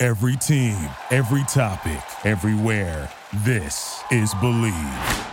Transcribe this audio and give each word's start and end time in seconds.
Every 0.00 0.36
team, 0.36 0.76
every 1.10 1.42
topic, 1.48 1.98
everywhere. 2.24 3.10
This 3.44 4.00
is 4.12 4.32
Bleav. 4.34 5.24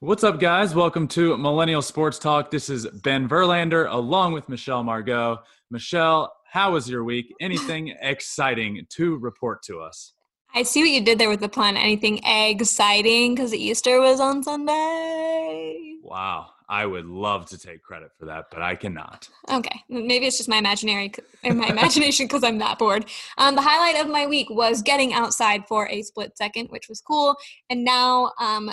What's 0.00 0.24
up, 0.24 0.38
guys? 0.38 0.74
Welcome 0.74 1.08
to 1.08 1.38
Millennial 1.38 1.80
Sports 1.80 2.18
Talk. 2.18 2.50
This 2.50 2.68
is 2.68 2.86
Ben 2.86 3.26
Verlander 3.26 3.90
along 3.90 4.34
with 4.34 4.46
Michelle 4.50 4.82
Margaux. 4.84 5.38
Michelle, 5.70 6.34
how 6.50 6.72
was 6.72 6.90
your 6.90 7.04
week? 7.04 7.32
Anything 7.40 7.94
exciting 8.00 8.84
to 8.90 9.16
report 9.18 9.62
to 9.64 9.80
us? 9.80 10.14
I 10.52 10.64
see 10.64 10.82
what 10.82 10.90
you 10.90 11.00
did 11.00 11.18
there 11.18 11.28
with 11.28 11.40
the 11.40 11.48
pun. 11.48 11.76
Anything 11.76 12.20
exciting 12.24 13.34
because 13.36 13.54
Easter 13.54 14.00
was 14.00 14.18
on 14.18 14.42
Sunday. 14.42 15.94
Wow. 16.02 16.48
I 16.68 16.86
would 16.86 17.06
love 17.06 17.46
to 17.50 17.58
take 17.58 17.82
credit 17.82 18.10
for 18.16 18.26
that, 18.26 18.46
but 18.50 18.62
I 18.62 18.76
cannot. 18.76 19.28
Okay, 19.50 19.82
maybe 19.88 20.26
it's 20.26 20.36
just 20.36 20.48
my 20.48 20.58
imaginary, 20.58 21.12
my 21.44 21.66
imagination 21.68 22.26
because 22.26 22.44
I'm 22.44 22.58
that 22.58 22.78
bored. 22.78 23.06
Um, 23.38 23.56
the 23.56 23.62
highlight 23.62 24.00
of 24.00 24.10
my 24.10 24.26
week 24.26 24.48
was 24.50 24.80
getting 24.80 25.12
outside 25.12 25.66
for 25.66 25.88
a 25.88 26.02
split 26.02 26.36
second, 26.36 26.68
which 26.68 26.88
was 26.88 27.00
cool, 27.00 27.34
and 27.70 27.84
now 27.84 28.30
um, 28.38 28.70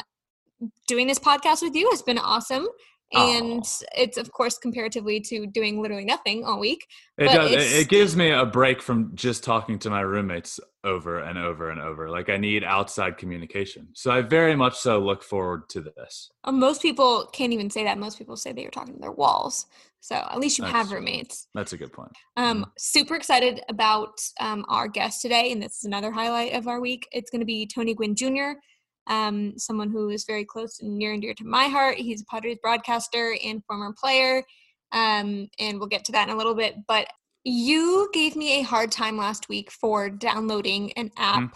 doing 0.87 1.07
this 1.07 1.17
podcast 1.17 1.63
with 1.63 1.75
you 1.75 1.89
has 1.89 2.03
been 2.03 2.19
awesome. 2.19 2.67
And 3.13 3.63
oh. 3.63 3.85
it's 3.95 4.17
of 4.17 4.31
course 4.31 4.57
comparatively 4.57 5.21
to 5.21 5.47
doing 5.47 5.81
literally 5.81 6.03
nothing 6.03 6.43
all 6.43 6.59
week. 6.59 6.87
It 7.17 7.25
does. 7.25 7.51
It 7.51 7.87
gives 7.87 8.15
me 8.15 8.31
a 8.31 8.45
break 8.45 8.81
from 8.81 9.11
just 9.15 9.43
talking 9.43 9.79
to 9.79 9.89
my 9.89 10.01
roommates 10.01 10.59
over 10.83 11.19
and 11.19 11.37
over 11.37 11.69
and 11.69 11.79
over. 11.79 12.09
Like 12.09 12.29
I 12.29 12.37
need 12.37 12.63
outside 12.63 13.17
communication. 13.17 13.87
So 13.93 14.11
I 14.11 14.21
very 14.21 14.55
much 14.55 14.77
so 14.77 14.99
look 14.99 15.23
forward 15.23 15.69
to 15.69 15.81
this. 15.81 16.29
Uh, 16.43 16.51
most 16.51 16.81
people 16.81 17.29
can't 17.31 17.53
even 17.53 17.69
say 17.69 17.83
that. 17.85 17.97
Most 17.97 18.17
people 18.17 18.35
say 18.35 18.51
they 18.51 18.65
are 18.65 18.71
talking 18.71 18.95
to 18.95 18.99
their 18.99 19.11
walls. 19.11 19.67
So 19.99 20.15
at 20.15 20.39
least 20.39 20.57
you 20.57 20.63
that's, 20.63 20.75
have 20.75 20.91
roommates. 20.91 21.47
That's 21.55 21.73
a 21.73 21.77
good 21.77 21.91
point. 21.91 22.11
Um, 22.35 22.61
mm-hmm. 22.61 22.69
super 22.77 23.15
excited 23.15 23.61
about 23.67 24.21
um, 24.39 24.63
our 24.69 24.87
guest 24.87 25.21
today, 25.21 25.51
and 25.51 25.61
this 25.61 25.77
is 25.77 25.85
another 25.85 26.11
highlight 26.11 26.53
of 26.53 26.67
our 26.67 26.79
week. 26.79 27.07
It's 27.11 27.31
going 27.31 27.41
to 27.41 27.45
be 27.45 27.65
Tony 27.65 27.93
Gwynn 27.93 28.15
Jr 28.15 28.59
um, 29.07 29.57
someone 29.57 29.89
who 29.89 30.09
is 30.09 30.25
very 30.25 30.45
close 30.45 30.79
and 30.81 30.97
near 30.97 31.13
and 31.13 31.21
dear 31.21 31.33
to 31.35 31.45
my 31.45 31.65
heart. 31.65 31.97
He's 31.97 32.21
a 32.21 32.25
Padres 32.25 32.57
broadcaster 32.61 33.35
and 33.43 33.63
former 33.65 33.93
player, 33.97 34.43
um, 34.91 35.49
and 35.59 35.79
we'll 35.79 35.87
get 35.87 36.05
to 36.05 36.11
that 36.13 36.27
in 36.27 36.33
a 36.33 36.37
little 36.37 36.55
bit. 36.55 36.75
But 36.87 37.07
you 37.43 38.09
gave 38.13 38.35
me 38.35 38.59
a 38.59 38.63
hard 38.63 38.91
time 38.91 39.17
last 39.17 39.49
week 39.49 39.71
for 39.71 40.09
downloading 40.09 40.91
an 40.93 41.11
app 41.17 41.43
mm-hmm. 41.43 41.53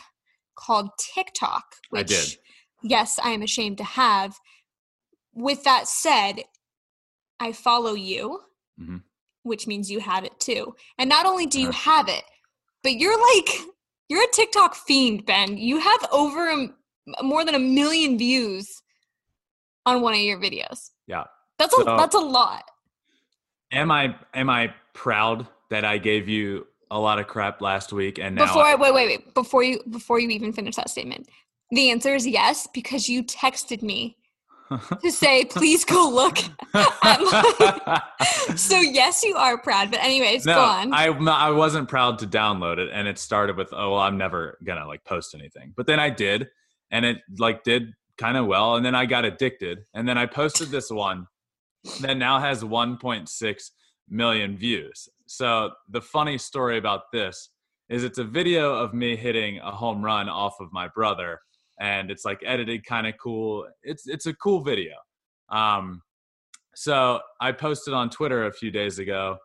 called 0.58 0.90
TikTok, 1.00 1.64
which, 1.90 2.12
I 2.12 2.16
did. 2.16 2.38
yes, 2.84 3.20
I 3.22 3.32
am 3.32 3.42
ashamed 3.42 3.78
to 3.80 3.84
have. 3.84 4.38
With 5.34 5.64
that 5.64 5.88
said, 5.88 6.44
I 7.40 7.52
follow 7.52 7.94
you, 7.94 8.40
mm-hmm. 8.80 8.98
which 9.44 9.68
means 9.68 9.92
you 9.92 10.00
have 10.00 10.24
it 10.24 10.40
too. 10.40 10.76
And 10.98 11.10
not 11.10 11.26
only 11.26 11.46
do 11.46 11.60
you 11.60 11.70
uh-huh. 11.70 11.92
have 11.92 12.08
it, 12.08 12.24
but 12.84 12.94
you're 12.94 13.20
like 13.36 13.50
you're 14.12 14.24
a 14.24 14.32
TikTok 14.34 14.76
fiend, 14.76 15.26
Ben. 15.26 15.58
You 15.58 15.80
have 15.80 16.06
over 16.12 16.68
more 17.22 17.46
than 17.46 17.56
a 17.56 17.60
million 17.60 18.18
views 18.18 18.82
on 19.86 20.02
one 20.02 20.14
of 20.14 20.20
your 20.20 20.40
videos. 20.40 20.92
Yeah. 21.08 21.24
That's 21.58 21.74
a 21.74 21.78
so, 21.78 21.98
that's 21.98 22.16
a 22.16 22.20
lot. 22.20 22.64
Am 23.72 23.92
I 23.92 24.16
am 24.34 24.50
I 24.50 24.74
proud 24.94 25.48
that 25.70 25.86
I 25.86 25.98
gave 25.98 26.28
you 26.28 26.68
a 26.90 27.00
lot 27.00 27.20
of 27.20 27.28
crap 27.28 27.62
last 27.62 27.94
week 27.94 28.20
and 28.20 28.36
now 28.36 28.46
Before 28.46 28.64
I, 28.64 28.76
wait 28.76 28.94
wait 28.94 29.08
wait 29.08 29.34
before 29.34 29.64
you 29.64 29.82
before 29.90 30.20
you 30.20 30.30
even 30.30 30.54
finish 30.54 30.76
that 30.76 30.90
statement. 30.90 31.30
The 31.72 31.90
answer 31.90 32.16
is 32.16 32.28
yes 32.28 32.68
because 32.74 33.08
you 33.08 33.24
texted 33.24 33.82
me 33.82 34.18
to 35.02 35.12
say 35.12 35.46
please 35.46 35.86
go 35.86 36.10
look 36.10 36.38
so 38.58 38.78
yes 38.78 39.24
you 39.24 39.36
are 39.36 39.58
proud 39.58 39.92
but 39.92 40.00
anyways 40.02 40.46
no, 40.46 40.56
go 40.56 40.62
on 40.62 40.94
I, 40.94 41.08
I 41.08 41.52
wasn't 41.52 41.90
proud 41.90 42.20
to 42.20 42.28
download 42.28 42.78
it 42.78 42.90
and 42.94 43.08
it 43.08 43.20
started 43.20 43.58
with 43.58 43.74
oh 43.74 43.92
well 43.92 44.00
i'm 44.00 44.18
never 44.18 44.58
gonna 44.64 44.88
like 44.88 45.04
post 45.04 45.36
anything 45.36 45.74
but 45.76 45.88
then 45.88 46.00
i 46.00 46.10
did 46.10 46.50
and 46.92 47.06
it 47.06 47.18
like 47.38 47.64
did 47.64 47.94
kind 48.18 48.38
of 48.38 48.46
well 48.46 48.76
and 48.76 48.86
then 48.86 48.94
i 48.94 49.06
got 49.06 49.26
addicted 49.26 49.80
and 49.94 50.08
then 50.08 50.18
i 50.18 50.26
posted 50.26 50.70
this 50.70 50.92
one 50.92 51.26
that 52.02 52.18
now 52.18 52.40
has 52.40 52.64
1.6 52.64 53.72
million 54.10 54.58
views. 54.58 55.10
So 55.26 55.72
the 55.90 56.02
funny 56.02 56.38
story 56.38 56.78
about 56.78 57.12
this 57.12 57.50
is 57.90 58.04
it's 58.04 58.20
a 58.20 58.24
video 58.24 58.74
of 58.74 58.94
me 58.94 59.16
hitting 59.16 59.60
a 59.60 59.72
home 59.72 60.04
run 60.04 60.30
off 60.30 60.56
of 60.60 60.72
my 60.72 60.88
brother 60.90 61.40
and 61.80 62.12
it's 62.12 62.26
like 62.26 62.42
edited 62.46 62.86
kind 62.86 63.08
of 63.08 63.16
cool. 63.22 63.68
It's 63.82 64.08
it's 64.08 64.26
a 64.26 64.34
cool 64.34 64.62
video. 64.62 64.96
Um 65.50 66.02
so 66.74 67.20
i 67.42 67.52
posted 67.52 67.94
on 67.94 68.10
twitter 68.10 68.46
a 68.46 68.54
few 68.54 68.72
days 68.72 69.00
ago. 69.00 69.38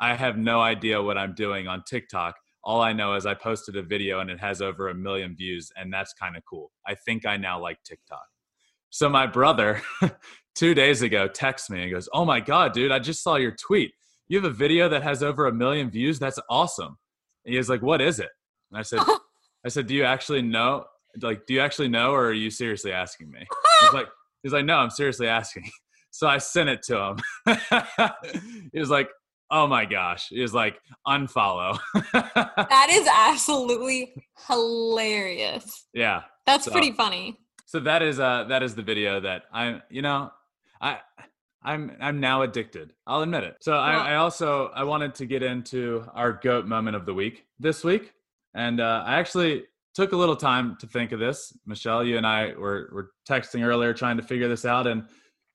I 0.00 0.14
have 0.14 0.36
no 0.36 0.60
idea 0.60 1.00
what 1.00 1.16
i'm 1.16 1.34
doing 1.34 1.66
on 1.66 1.82
tiktok 1.88 2.34
all 2.64 2.80
I 2.80 2.92
know 2.92 3.14
is 3.14 3.26
I 3.26 3.34
posted 3.34 3.76
a 3.76 3.82
video 3.82 4.20
and 4.20 4.30
it 4.30 4.40
has 4.40 4.62
over 4.62 4.88
a 4.88 4.94
million 4.94 5.36
views, 5.36 5.70
and 5.76 5.92
that's 5.92 6.14
kind 6.14 6.36
of 6.36 6.42
cool. 6.48 6.72
I 6.86 6.94
think 6.94 7.26
I 7.26 7.36
now 7.36 7.60
like 7.60 7.78
TikTok. 7.84 8.24
So 8.90 9.08
my 9.08 9.26
brother, 9.26 9.82
two 10.54 10.74
days 10.74 11.02
ago, 11.02 11.28
texts 11.28 11.68
me 11.68 11.82
and 11.82 11.92
goes, 11.92 12.08
"Oh 12.12 12.24
my 12.24 12.40
god, 12.40 12.72
dude! 12.72 12.92
I 12.92 12.98
just 12.98 13.22
saw 13.22 13.36
your 13.36 13.54
tweet. 13.54 13.92
You 14.28 14.38
have 14.38 14.50
a 14.50 14.54
video 14.54 14.88
that 14.88 15.02
has 15.02 15.22
over 15.22 15.46
a 15.46 15.52
million 15.52 15.90
views. 15.90 16.18
That's 16.18 16.38
awesome." 16.48 16.96
And 17.44 17.52
he 17.52 17.58
was 17.58 17.68
like, 17.68 17.82
"What 17.82 18.00
is 18.00 18.18
it?" 18.18 18.30
And 18.70 18.78
I 18.78 18.82
said, 18.82 19.00
"I 19.64 19.68
said, 19.68 19.86
do 19.86 19.94
you 19.94 20.04
actually 20.04 20.42
know? 20.42 20.84
Like, 21.20 21.46
do 21.46 21.54
you 21.54 21.60
actually 21.60 21.88
know, 21.88 22.12
or 22.12 22.26
are 22.26 22.32
you 22.32 22.50
seriously 22.50 22.92
asking 22.92 23.30
me?" 23.30 23.46
He's 23.80 23.92
like, 23.92 24.06
"He's 24.42 24.52
like, 24.52 24.64
no, 24.64 24.76
I'm 24.76 24.90
seriously 24.90 25.28
asking." 25.28 25.70
So 26.10 26.28
I 26.28 26.38
sent 26.38 26.68
it 26.68 26.80
to 26.84 26.96
him. 26.96 27.16
he 28.72 28.78
was 28.78 28.88
like, 28.88 29.08
oh 29.54 29.66
my 29.66 29.84
gosh 29.84 30.30
is 30.32 30.52
like 30.52 30.76
unfollow. 31.06 31.78
That 32.12 32.88
is 32.90 33.08
absolutely 33.12 34.12
hilarious. 34.48 35.86
Yeah 35.94 36.22
that's 36.46 36.64
so, 36.64 36.70
pretty 36.70 36.92
funny. 36.92 37.38
so 37.66 37.80
that 37.80 38.02
is 38.02 38.20
uh 38.20 38.44
that 38.48 38.62
is 38.62 38.74
the 38.74 38.82
video 38.82 39.20
that 39.20 39.44
i'm 39.52 39.82
you 39.90 40.02
know 40.02 40.30
i 40.80 40.98
i'm 41.62 41.92
i'm 42.00 42.20
now 42.20 42.42
addicted 42.42 42.92
i'll 43.06 43.22
admit 43.22 43.44
it. 43.44 43.56
So 43.60 43.74
I, 43.74 44.12
I 44.12 44.14
also 44.16 44.68
i 44.74 44.84
wanted 44.84 45.14
to 45.16 45.26
get 45.26 45.42
into 45.42 46.04
our 46.14 46.32
goat 46.32 46.66
moment 46.66 46.96
of 46.96 47.06
the 47.06 47.14
week 47.14 47.44
this 47.58 47.84
week 47.84 48.12
and 48.54 48.80
uh 48.80 49.02
i 49.06 49.14
actually 49.16 49.64
took 49.94 50.12
a 50.12 50.16
little 50.16 50.34
time 50.34 50.76
to 50.80 50.88
think 50.88 51.12
of 51.12 51.20
this. 51.20 51.56
Michelle 51.66 52.04
you 52.04 52.16
and 52.16 52.26
i 52.26 52.52
were, 52.54 52.90
were 52.92 53.10
texting 53.28 53.64
earlier 53.64 53.94
trying 53.94 54.16
to 54.16 54.22
figure 54.22 54.48
this 54.48 54.64
out 54.64 54.86
and 54.86 55.04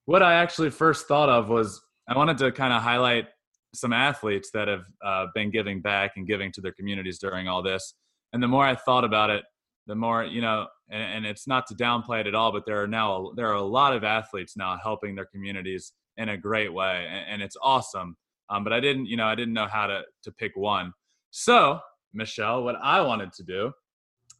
what 0.05 0.23
i 0.23 0.33
actually 0.33 0.69
first 0.69 1.07
thought 1.07 1.29
of 1.29 1.49
was 1.49 1.81
i 2.07 2.17
wanted 2.17 2.37
to 2.37 2.51
kind 2.51 2.73
of 2.73 2.81
highlight 2.81 3.27
some 3.74 3.94
athletes 3.94 4.50
that 4.53 4.68
have 4.68 4.84
uh, 5.06 5.28
been 5.34 5.52
giving 5.52 5.81
back 5.81 6.13
and 6.16 6.28
giving 6.28 6.52
to 6.53 6.62
their 6.62 6.72
communities 6.72 7.19
during 7.19 7.47
all 7.47 7.62
this. 7.62 7.94
And 8.34 8.41
the 8.41 8.47
more 8.47 8.66
I 8.66 8.75
thought 8.75 9.03
about 9.03 9.29
it, 9.29 9.43
the 9.88 9.96
more 9.96 10.23
you 10.23 10.41
know. 10.41 10.67
And, 10.91 11.03
and 11.03 11.26
it's 11.26 11.47
not 11.47 11.67
to 11.67 11.76
downplay 11.76 12.22
it 12.22 12.28
at 12.28 12.34
all, 12.34 12.52
but 12.52 12.66
there 12.66 12.82
are 12.82 12.88
now 12.88 13.32
there 13.35 13.47
are 13.47 13.53
a 13.53 13.61
lot 13.61 13.96
of 13.96 14.03
athletes 14.03 14.58
now 14.58 14.78
helping 14.82 15.16
their 15.16 15.26
communities 15.26 15.93
in 16.17 16.29
a 16.29 16.38
great 16.38 16.73
way, 16.73 17.08
and, 17.09 17.26
and 17.29 17.41
it's 17.41 17.58
awesome. 17.61 18.16
Um, 18.49 18.64
but 18.64 18.73
I 18.73 18.79
didn't, 18.79 19.05
you 19.05 19.16
know, 19.16 19.28
I 19.28 19.35
didn't 19.35 19.53
know 19.53 19.67
how 19.67 19.88
to 19.88 20.02
to 20.23 20.32
pick 20.32 20.53
one. 20.55 20.93
So 21.32 21.79
Michelle, 22.14 22.64
what 22.64 22.76
I 22.82 23.02
wanted 23.02 23.34
to 23.34 23.43
do 23.43 23.72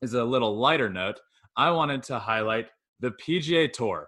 is 0.02 0.14
a 0.14 0.24
little 0.24 0.58
lighter 0.58 0.90
note. 0.90 1.20
I 1.56 1.72
wanted 1.72 2.04
to 2.04 2.20
highlight 2.20 2.68
the 3.00 3.12
PGA 3.12 3.72
Tour 3.72 4.08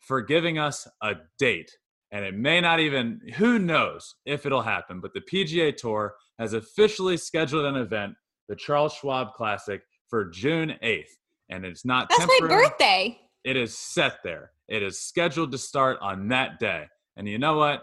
for 0.00 0.22
giving 0.22 0.58
us 0.58 0.86
a 1.02 1.14
date 1.38 1.70
and 2.12 2.24
it 2.24 2.34
may 2.34 2.60
not 2.60 2.80
even 2.80 3.20
who 3.36 3.58
knows 3.58 4.14
if 4.24 4.46
it'll 4.46 4.62
happen 4.62 5.00
but 5.00 5.12
the 5.14 5.20
pga 5.20 5.76
tour 5.76 6.14
has 6.38 6.52
officially 6.52 7.16
scheduled 7.16 7.64
an 7.64 7.76
event 7.76 8.14
the 8.48 8.56
charles 8.56 8.94
schwab 8.94 9.32
classic 9.34 9.82
for 10.08 10.26
june 10.26 10.74
8th 10.82 11.04
and 11.50 11.64
it's 11.64 11.84
not 11.84 12.08
that's 12.08 12.26
temporary. 12.26 12.62
my 12.62 12.68
birthday 12.68 13.20
it 13.44 13.56
is 13.56 13.76
set 13.76 14.18
there 14.24 14.52
it 14.68 14.82
is 14.82 15.00
scheduled 15.00 15.52
to 15.52 15.58
start 15.58 15.98
on 16.00 16.28
that 16.28 16.58
day 16.58 16.86
and 17.16 17.28
you 17.28 17.38
know 17.38 17.56
what 17.56 17.82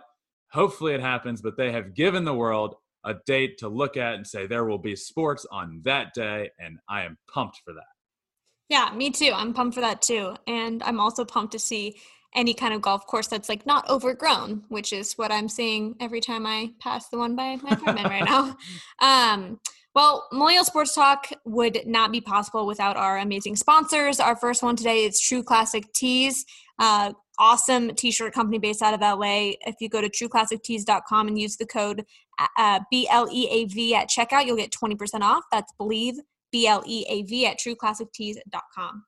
hopefully 0.51 0.93
it 0.93 1.01
happens 1.01 1.41
but 1.41 1.57
they 1.57 1.71
have 1.71 1.93
given 1.93 2.25
the 2.25 2.33
world 2.33 2.75
a 3.07 3.15
date 3.25 3.57
to 3.59 3.69
look 3.69 3.97
at 3.97 4.15
and 4.15 4.27
say 4.27 4.45
there 4.45 4.65
will 4.65 4.77
be 4.77 4.95
sports 4.95 5.45
on 5.49 5.81
that 5.85 6.13
day, 6.13 6.51
and 6.59 6.77
I 6.89 7.03
am 7.03 7.17
pumped 7.33 7.61
for 7.65 7.73
that. 7.73 7.81
Yeah, 8.69 8.91
me 8.93 9.09
too. 9.11 9.31
I'm 9.33 9.53
pumped 9.53 9.75
for 9.75 9.81
that 9.81 10.01
too. 10.01 10.35
And 10.45 10.83
I'm 10.83 10.99
also 10.99 11.23
pumped 11.23 11.53
to 11.53 11.59
see 11.59 11.97
any 12.35 12.53
kind 12.53 12.73
of 12.73 12.81
golf 12.81 13.05
course 13.07 13.27
that's 13.27 13.49
like 13.49 13.65
not 13.65 13.87
overgrown, 13.89 14.63
which 14.69 14.93
is 14.93 15.13
what 15.13 15.31
I'm 15.31 15.49
seeing 15.49 15.95
every 15.99 16.21
time 16.21 16.45
I 16.45 16.71
pass 16.79 17.09
the 17.09 17.17
one 17.17 17.35
by 17.35 17.57
my 17.61 17.71
apartment 17.71 18.07
right 18.07 18.25
now. 18.25 18.55
Um, 18.99 19.59
well, 19.95 20.27
Millennial 20.31 20.63
Sports 20.63 20.93
Talk 20.93 21.27
would 21.45 21.79
not 21.87 22.11
be 22.11 22.21
possible 22.21 22.67
without 22.67 22.97
our 22.97 23.17
amazing 23.17 23.55
sponsors. 23.55 24.19
Our 24.19 24.35
first 24.35 24.61
one 24.61 24.75
today 24.75 25.05
is 25.05 25.19
True 25.19 25.41
Classic 25.41 25.91
Tees. 25.93 26.45
Uh, 26.77 27.13
awesome 27.39 27.95
t-shirt 27.95 28.33
company 28.33 28.59
based 28.59 28.81
out 28.83 28.93
of 28.93 29.01
LA. 29.01 29.53
If 29.65 29.75
you 29.79 29.89
go 29.89 30.01
to 30.01 30.09
trueclassictees.com 30.09 31.27
and 31.27 31.39
use 31.39 31.57
the 31.57 31.65
code 31.65 32.05
uh, 32.57 32.79
BLEAV 32.93 33.93
at 33.93 34.09
checkout, 34.09 34.45
you'll 34.45 34.57
get 34.57 34.71
20% 34.71 35.21
off. 35.21 35.43
That's 35.51 35.73
believe 35.77 36.15
B-L-E-A-V 36.51 37.45
at 37.45 37.59
trueclassictees.com. 37.59 39.03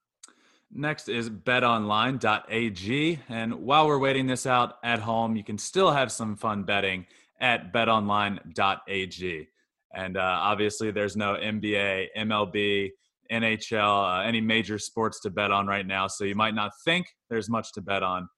Next 0.71 1.09
is 1.09 1.29
betonline.ag. 1.29 3.19
And 3.27 3.53
while 3.55 3.87
we're 3.87 3.97
waiting 3.97 4.27
this 4.27 4.45
out 4.45 4.75
at 4.83 4.99
home, 4.99 5.35
you 5.35 5.43
can 5.43 5.57
still 5.57 5.91
have 5.91 6.11
some 6.11 6.35
fun 6.35 6.63
betting 6.63 7.05
at 7.41 7.73
betonline.ag. 7.73 9.47
And 9.95 10.17
uh, 10.17 10.21
obviously, 10.21 10.91
there's 10.91 11.15
no 11.15 11.33
NBA, 11.33 12.07
MLB, 12.15 12.91
NHL, 13.31 14.19
uh, 14.19 14.21
any 14.21 14.41
major 14.41 14.77
sports 14.77 15.19
to 15.21 15.31
bet 15.31 15.51
on 15.51 15.65
right 15.65 15.85
now. 15.85 16.07
So 16.07 16.23
you 16.23 16.35
might 16.35 16.53
not 16.53 16.71
think 16.85 17.07
there's 17.29 17.49
much 17.49 17.71
to 17.73 17.81
bet 17.81 18.03
on, 18.03 18.29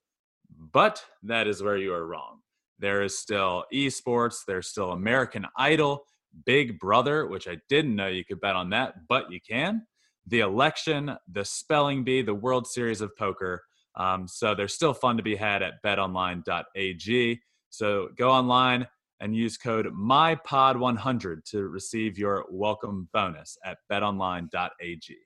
but 0.71 1.03
that 1.23 1.47
is 1.47 1.61
where 1.61 1.77
you 1.77 1.93
are 1.93 2.05
wrong. 2.05 2.39
There 2.79 3.01
is 3.03 3.17
still 3.17 3.65
esports, 3.73 4.39
there's 4.47 4.67
still 4.67 4.91
American 4.91 5.45
Idol, 5.57 6.05
Big 6.45 6.79
Brother, 6.79 7.27
which 7.27 7.47
I 7.47 7.57
didn't 7.69 7.95
know 7.95 8.07
you 8.07 8.25
could 8.25 8.41
bet 8.41 8.55
on 8.55 8.69
that, 8.71 9.07
but 9.07 9.31
you 9.31 9.39
can. 9.47 9.85
The 10.27 10.41
election, 10.41 11.15
the 11.31 11.45
spelling 11.45 12.03
bee, 12.03 12.21
the 12.21 12.33
World 12.33 12.67
Series 12.67 13.01
of 13.01 13.15
Poker. 13.17 13.63
Um, 13.95 14.27
so 14.27 14.55
there's 14.55 14.73
still 14.73 14.93
fun 14.93 15.17
to 15.17 15.23
be 15.23 15.35
had 15.35 15.61
at 15.61 15.83
betonline.ag. 15.83 17.41
So 17.69 18.09
go 18.17 18.29
online 18.31 18.87
and 19.19 19.35
use 19.35 19.57
code 19.57 19.87
MyPod100 19.87 21.45
to 21.51 21.67
receive 21.67 22.17
your 22.17 22.45
welcome 22.49 23.07
bonus 23.13 23.57
at 23.63 23.77
betonline.ag. 23.91 25.17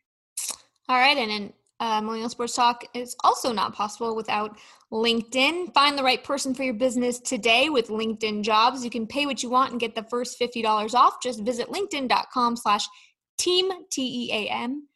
All 0.88 0.98
right, 0.98 1.18
and 1.18 1.32
in 1.32 1.54
uh, 1.80 2.02
Millennial 2.02 2.30
Sports 2.30 2.56
Talk 2.56 2.86
is 2.94 3.16
also 3.24 3.52
not 3.52 3.74
possible 3.74 4.16
without 4.16 4.58
LinkedIn. 4.92 5.74
Find 5.74 5.98
the 5.98 6.04
right 6.04 6.24
person 6.24 6.54
for 6.54 6.64
your 6.64 6.74
business 6.74 7.20
today 7.20 7.70
with 7.70 7.88
LinkedIn 7.88 8.44
Jobs. 8.44 8.84
You 8.84 8.90
can 8.90 9.08
pay 9.08 9.26
what 9.26 9.42
you 9.42 9.50
want 9.50 9.72
and 9.72 9.80
get 9.80 9.96
the 9.96 10.04
first 10.04 10.40
$50 10.40 10.94
off. 10.94 11.16
Just 11.24 11.44
visit 11.44 11.68
linkedin.com 11.70 12.56
slash 12.56 12.86
team, 13.38 13.70
T-E-A-M. 13.92 14.88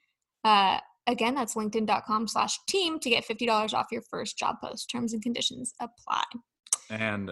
Uh, 0.44 0.80
again, 1.08 1.36
that's 1.36 1.56
linkedin.com 1.56 2.28
slash 2.28 2.58
team 2.68 3.00
to 3.00 3.10
get 3.10 3.26
$50 3.26 3.74
off 3.74 3.88
your 3.92 4.04
first 4.10 4.38
job 4.38 4.58
post. 4.64 4.90
Terms 4.90 5.14
and 5.14 5.22
conditions 5.22 5.74
apply. 5.80 6.24
And 6.90 7.32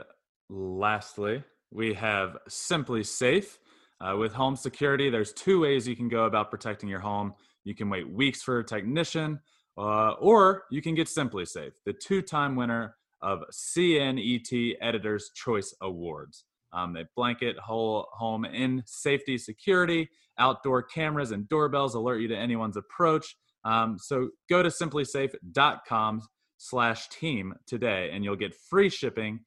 lastly, 0.50 1.44
we 1.71 1.94
have 1.94 2.38
SimpliSafe. 2.50 3.57
Uh, 4.00 4.15
with 4.15 4.31
home 4.31 4.56
security, 4.56 5.09
there's 5.09 5.33
two 5.33 5.62
ways 5.62 5.88
you 5.88 5.95
can 5.95 6.07
go 6.07 6.25
about 6.25 6.51
protecting 6.51 6.88
your 6.88 7.00
home. 7.00 7.33
You 7.63 7.74
can 7.74 7.89
wait 7.89 8.07
weeks 8.10 8.44
for 8.44 8.60
a 8.60 8.63
technician, 8.63 9.39
uh, 9.77 10.12
or 10.19 10.63
you 10.69 10.81
can 10.81 10.94
get 10.94 11.07
SimpliSafe, 11.07 11.71
the 11.86 11.94
two-time 11.94 12.56
winner 12.56 12.95
of 13.21 13.44
CNET 13.51 14.75
Editor's 14.81 15.31
Choice 15.36 15.75
Awards. 15.81 16.45
Um, 16.74 16.94
they 16.94 17.06
blanket 17.16 17.58
whole 17.58 18.08
home 18.14 18.46
in 18.46 18.84
safety, 18.86 19.38
security, 19.38 20.10
outdoor 20.38 20.84
cameras 20.84 21.31
and 21.31 21.48
doorbells 21.50 21.96
alert 21.96 22.22
you 22.22 22.28
to 22.28 22.38
anyone's 22.38 22.78
approach. 22.78 23.36
Um, 23.64 23.98
so 24.00 24.30
go 24.50 24.62
to 24.64 24.69
simplisafe.com 24.69 26.22
slash 26.58 27.10
team 27.10 27.54
today 27.66 28.10
and 28.14 28.24
you'll 28.24 28.36
get 28.36 28.56
free 28.56 28.90
shipping 28.90 29.40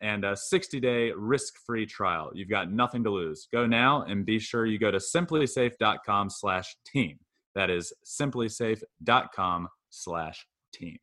and 0.00 0.24
a 0.24 0.36
60 0.36 0.80
day 0.80 1.12
risk 1.16 1.54
free 1.64 1.86
trial. 1.86 2.30
You've 2.34 2.50
got 2.50 2.70
nothing 2.70 3.04
to 3.04 3.10
lose. 3.10 3.46
Go 3.52 3.66
now 3.66 4.02
and 4.02 4.26
be 4.26 4.38
sure 4.38 4.66
you 4.66 4.78
go 4.78 4.90
to 4.90 4.98
simplisafe.com 4.98 6.30
slash 6.30 6.76
team. 6.84 7.18
That 7.54 7.70
is 7.70 7.92
simplisafe.com 8.04 9.68
slash 9.90 10.46
team. 10.72 10.98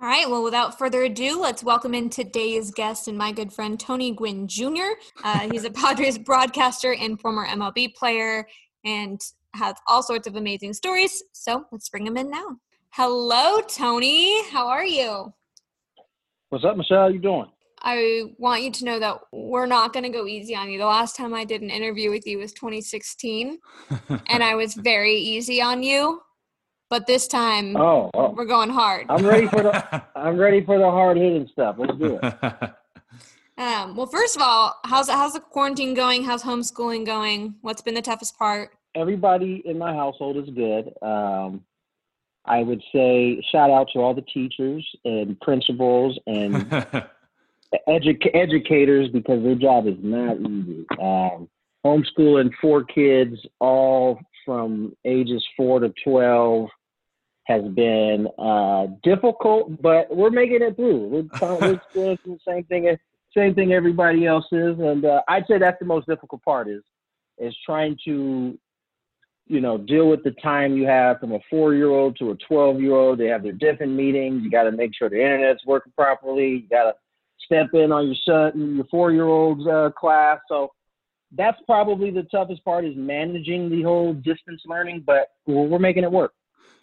All 0.00 0.08
right. 0.08 0.28
Well, 0.28 0.42
without 0.42 0.76
further 0.76 1.04
ado, 1.04 1.40
let's 1.40 1.62
welcome 1.62 1.94
in 1.94 2.10
today's 2.10 2.72
guest 2.72 3.06
and 3.06 3.16
my 3.16 3.30
good 3.30 3.52
friend 3.52 3.78
Tony 3.78 4.10
Gwynn 4.10 4.48
Jr. 4.48 4.94
Uh, 5.22 5.48
he's 5.50 5.64
a 5.64 5.70
Padres 5.72 6.18
broadcaster 6.18 6.94
and 6.94 7.18
former 7.20 7.46
MLB 7.46 7.94
player 7.94 8.46
and 8.84 9.20
has 9.54 9.76
all 9.86 10.02
sorts 10.02 10.26
of 10.26 10.34
amazing 10.34 10.74
stories. 10.74 11.22
So 11.32 11.64
let's 11.70 11.88
bring 11.88 12.06
him 12.06 12.16
in 12.16 12.28
now. 12.28 12.56
Hello, 12.90 13.60
Tony. 13.60 14.42
How 14.50 14.66
are 14.66 14.84
you? 14.84 15.32
What's 16.48 16.64
up, 16.64 16.76
Michelle? 16.76 16.98
How 16.98 17.08
you 17.08 17.20
doing? 17.20 17.46
I 17.80 18.24
want 18.38 18.62
you 18.62 18.72
to 18.72 18.84
know 18.84 18.98
that 18.98 19.18
we're 19.30 19.66
not 19.66 19.92
going 19.92 20.04
to 20.04 20.08
go 20.08 20.26
easy 20.26 20.56
on 20.56 20.70
you. 20.70 20.78
The 20.78 20.86
last 20.86 21.16
time 21.16 21.34
I 21.34 21.44
did 21.44 21.62
an 21.62 21.70
interview 21.70 22.10
with 22.10 22.26
you 22.26 22.38
was 22.38 22.52
2016, 22.52 23.58
and 24.28 24.42
I 24.42 24.54
was 24.56 24.74
very 24.74 25.14
easy 25.14 25.62
on 25.62 25.82
you. 25.82 26.20
But 26.90 27.06
this 27.06 27.26
time, 27.26 27.76
oh, 27.76 28.10
oh. 28.14 28.30
we're 28.30 28.44
going 28.44 28.70
hard. 28.70 29.06
I'm 29.08 29.26
ready 29.26 29.46
for 29.46 29.62
the 29.62 30.02
I'm 30.16 30.36
ready 30.36 30.64
for 30.64 30.78
the 30.78 30.90
hard 30.90 31.16
hitting 31.16 31.48
stuff. 31.52 31.76
Let's 31.78 31.96
do 31.98 32.18
it. 32.22 32.34
um, 33.58 33.96
well, 33.96 34.06
first 34.06 34.36
of 34.36 34.42
all, 34.42 34.78
how's 34.84 35.08
how's 35.08 35.32
the 35.32 35.40
quarantine 35.40 35.94
going? 35.94 36.24
How's 36.24 36.42
homeschooling 36.42 37.06
going? 37.06 37.56
What's 37.62 37.82
been 37.82 37.94
the 37.94 38.02
toughest 38.02 38.38
part? 38.38 38.70
Everybody 38.94 39.62
in 39.64 39.78
my 39.78 39.94
household 39.94 40.36
is 40.36 40.48
good. 40.54 40.92
Um, 41.02 41.64
I 42.44 42.62
would 42.62 42.82
say 42.92 43.42
shout 43.50 43.70
out 43.70 43.88
to 43.94 44.00
all 44.00 44.14
the 44.14 44.22
teachers 44.22 44.86
and 45.04 45.40
principals 45.40 46.18
and 46.26 46.54
edu- 47.88 48.30
educators 48.34 49.08
because 49.08 49.42
their 49.42 49.54
job 49.54 49.86
is 49.86 49.96
not 50.02 50.38
easy. 50.38 50.86
Um, 51.00 51.48
homeschooling 51.84 52.52
four 52.60 52.84
kids, 52.84 53.36
all 53.60 54.20
from 54.44 54.96
ages 55.04 55.44
four 55.56 55.80
to 55.80 55.92
12, 56.04 56.68
has 57.46 57.62
been 57.74 58.26
uh, 58.38 58.86
difficult, 59.02 59.82
but 59.82 60.14
we're 60.14 60.30
making 60.30 60.62
it 60.62 60.76
through. 60.76 61.28
We're, 61.40 61.58
we're 61.60 61.74
experiencing 61.74 62.32
the 62.32 62.52
same 62.52 62.64
thing, 62.64 62.96
same 63.36 63.54
thing 63.54 63.72
everybody 63.72 64.26
else 64.26 64.46
is, 64.50 64.78
and 64.78 65.04
uh, 65.04 65.20
I'd 65.28 65.46
say 65.46 65.58
that's 65.58 65.78
the 65.78 65.84
most 65.84 66.06
difficult 66.06 66.42
part 66.42 66.68
is 66.68 66.82
is 67.38 67.54
trying 67.66 67.98
to 68.04 68.56
you 69.46 69.60
know, 69.60 69.76
deal 69.76 70.08
with 70.08 70.22
the 70.24 70.30
time 70.42 70.76
you 70.76 70.86
have 70.86 71.20
from 71.20 71.32
a 71.32 71.38
four 71.50 71.74
year 71.74 71.90
old 71.90 72.16
to 72.18 72.30
a 72.30 72.36
12 72.48 72.80
year 72.80 72.94
old. 72.94 73.18
They 73.18 73.26
have 73.26 73.42
their 73.42 73.52
different 73.52 73.92
meetings. 73.92 74.42
You 74.42 74.50
got 74.50 74.64
to 74.64 74.72
make 74.72 74.92
sure 74.94 75.10
the 75.10 75.20
internet's 75.20 75.66
working 75.66 75.92
properly. 75.96 76.48
You 76.48 76.68
got 76.68 76.84
to 76.84 76.94
step 77.44 77.68
in 77.74 77.92
on 77.92 78.06
your 78.06 78.16
son, 78.24 78.76
your 78.76 78.86
four 78.90 79.12
year 79.12 79.26
old's 79.26 79.66
uh, 79.66 79.90
class. 79.98 80.38
So 80.48 80.72
that's 81.36 81.58
probably 81.66 82.10
the 82.10 82.24
toughest 82.24 82.64
part 82.64 82.84
is 82.84 82.94
managing 82.96 83.70
the 83.70 83.82
whole 83.82 84.14
distance 84.14 84.62
learning, 84.66 85.02
but 85.06 85.28
we're, 85.46 85.78
making 85.78 86.04
it 86.04 86.10
work. 86.10 86.32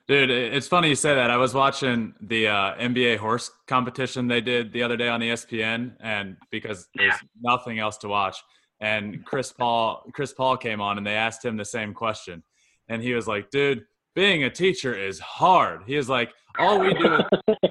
Dude, 0.08 0.30
it's 0.30 0.68
funny 0.68 0.90
you 0.90 0.96
say 0.96 1.16
that. 1.16 1.32
I 1.32 1.38
was 1.38 1.54
watching 1.54 2.14
the 2.22 2.48
uh, 2.48 2.76
NBA 2.76 3.18
horse 3.18 3.52
competition 3.68 4.28
they 4.28 4.42
did 4.42 4.74
the 4.74 4.84
other 4.84 4.98
day 4.98 5.08
on 5.08 5.22
ESPN, 5.22 5.94
and 6.00 6.38
because 6.50 6.88
there's 6.96 7.14
nothing 7.42 7.80
else 7.80 7.98
to 8.00 8.08
watch, 8.08 8.38
and 8.80 9.24
Chris 9.26 9.52
Paul 9.54 10.04
Chris 10.14 10.34
Paul 10.34 10.58
came 10.58 10.82
on, 10.82 10.98
and 10.98 11.08
they 11.08 11.16
asked 11.16 11.46
him 11.46 11.56
the 11.56 11.66
same 11.66 11.94
question, 11.94 12.44
and 12.90 13.02
he 13.02 13.14
was 13.14 13.28
like, 13.28 13.52
dude, 13.52 13.86
being 14.16 14.44
a 14.44 14.50
teacher 14.50 14.94
is 14.94 15.20
hard. 15.20 15.84
He 15.86 15.96
was 15.96 16.10
like, 16.10 16.32
all 16.60 16.80
we 16.80 16.94
do, 16.94 17.16
is, 17.16 17.22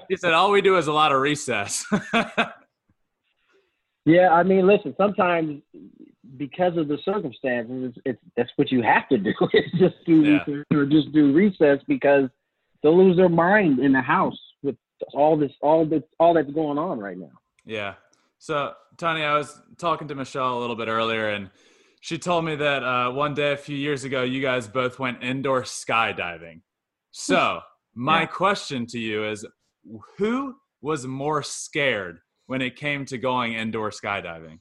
he 0.09 0.17
said, 0.17 0.33
all 0.33 0.51
we 0.51 0.63
do 0.63 0.79
is 0.79 0.87
a 0.87 0.93
lot 0.93 1.13
of 1.13 1.21
recess. 1.21 1.85
yeah, 4.07 4.31
I 4.31 4.43
mean, 4.45 4.67
listen, 4.67 4.95
sometimes 4.97 5.61
because 6.37 6.77
of 6.77 6.89
the 6.89 6.99
circumstances, 7.05 7.93
it's, 7.95 7.99
it's 8.05 8.23
that's 8.37 8.51
what 8.57 8.71
you 8.71 8.83
have 8.83 9.09
to 9.09 9.19
do. 9.19 9.33
It's 9.53 9.79
just 9.79 9.95
do 10.07 10.23
yeah. 10.23 10.39
research 10.47 10.67
or 10.73 10.87
just 10.87 11.13
do 11.13 11.33
recess 11.33 11.79
because 11.89 12.29
they'll 12.83 12.97
lose 12.97 13.17
their 13.17 13.29
mind 13.29 13.79
in 13.79 13.93
the 13.93 14.01
house 14.01 14.39
with 14.63 14.77
all 15.13 15.37
this, 15.37 15.53
all 15.61 15.85
this, 15.85 16.03
all 16.19 16.35
that's 16.35 16.51
going 16.51 16.79
on 16.79 16.99
right 16.99 17.19
now. 17.19 17.33
Yeah. 17.65 17.95
So, 18.39 18.73
Tony, 18.97 19.23
I 19.23 19.37
was 19.37 19.61
talking 19.79 20.09
to 20.09 20.15
Michelle 20.15 20.59
a 20.59 20.61
little 20.61 20.77
bit 20.77 20.89
earlier, 20.89 21.31
and 21.31 21.51
she 22.01 22.17
told 22.17 22.45
me 22.45 22.57
that 22.57 22.83
uh, 22.83 23.11
one 23.11 23.35
day 23.35 23.53
a 23.53 23.57
few 23.57 23.77
years 23.77 24.05
ago, 24.05 24.23
you 24.23 24.41
guys 24.41 24.67
both 24.67 24.99
went 24.99 25.23
indoor 25.23 25.63
skydiving. 25.63 26.63
So, 27.11 27.61
my 27.95 28.21
yeah. 28.21 28.27
question 28.27 28.87
to 28.87 28.99
you 28.99 29.27
is 29.27 29.45
who 30.17 30.55
was 30.81 31.07
more 31.07 31.43
scared 31.43 32.21
when 32.47 32.63
it 32.63 32.77
came 32.77 33.05
to 33.07 33.19
going 33.19 33.53
indoor 33.53 33.91
skydiving? 33.91 34.61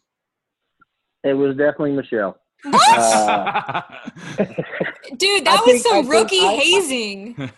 It 1.23 1.33
was 1.33 1.55
definitely 1.57 1.91
Michelle. 1.93 2.37
Uh, 2.65 3.81
Dude, 5.17 5.45
that 5.45 5.59
I 5.59 5.63
was 5.65 5.81
think, 5.81 5.81
some 5.81 6.05
I 6.05 6.09
rookie 6.09 6.39
I, 6.39 6.55
hazing. 6.55 7.51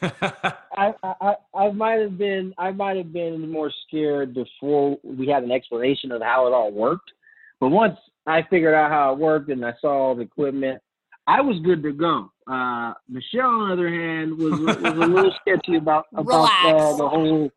I, 0.77 0.93
I, 1.03 1.35
I 1.55 1.71
might 1.71 1.99
have 1.99 2.17
been 2.17 2.53
I 2.57 2.71
might 2.71 2.97
have 2.97 3.11
been 3.11 3.49
more 3.49 3.71
scared 3.87 4.33
before 4.33 4.97
we 5.03 5.27
had 5.27 5.43
an 5.43 5.51
explanation 5.51 6.11
of 6.11 6.21
how 6.21 6.47
it 6.47 6.53
all 6.53 6.71
worked. 6.71 7.11
But 7.59 7.69
once 7.69 7.97
I 8.27 8.43
figured 8.49 8.73
out 8.73 8.91
how 8.91 9.13
it 9.13 9.19
worked 9.19 9.49
and 9.49 9.65
I 9.65 9.73
saw 9.81 9.89
all 9.89 10.15
the 10.15 10.21
equipment. 10.21 10.81
I 11.27 11.41
was 11.41 11.59
good 11.63 11.83
to 11.83 11.93
go. 11.93 12.31
Uh, 12.47 12.93
Michelle, 13.07 13.45
on 13.45 13.67
the 13.69 13.73
other 13.73 13.89
hand, 13.89 14.37
was 14.37 14.59
was 14.59 14.75
a 14.77 14.91
little 14.91 15.33
sketchy 15.41 15.75
about 15.75 16.07
about 16.13 16.49
uh, 16.65 16.97
the 16.97 17.07
whole. 17.07 17.51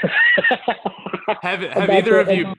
have 1.42 1.60
have 1.60 1.90
either 1.90 2.20
of 2.20 2.28
you 2.30 2.54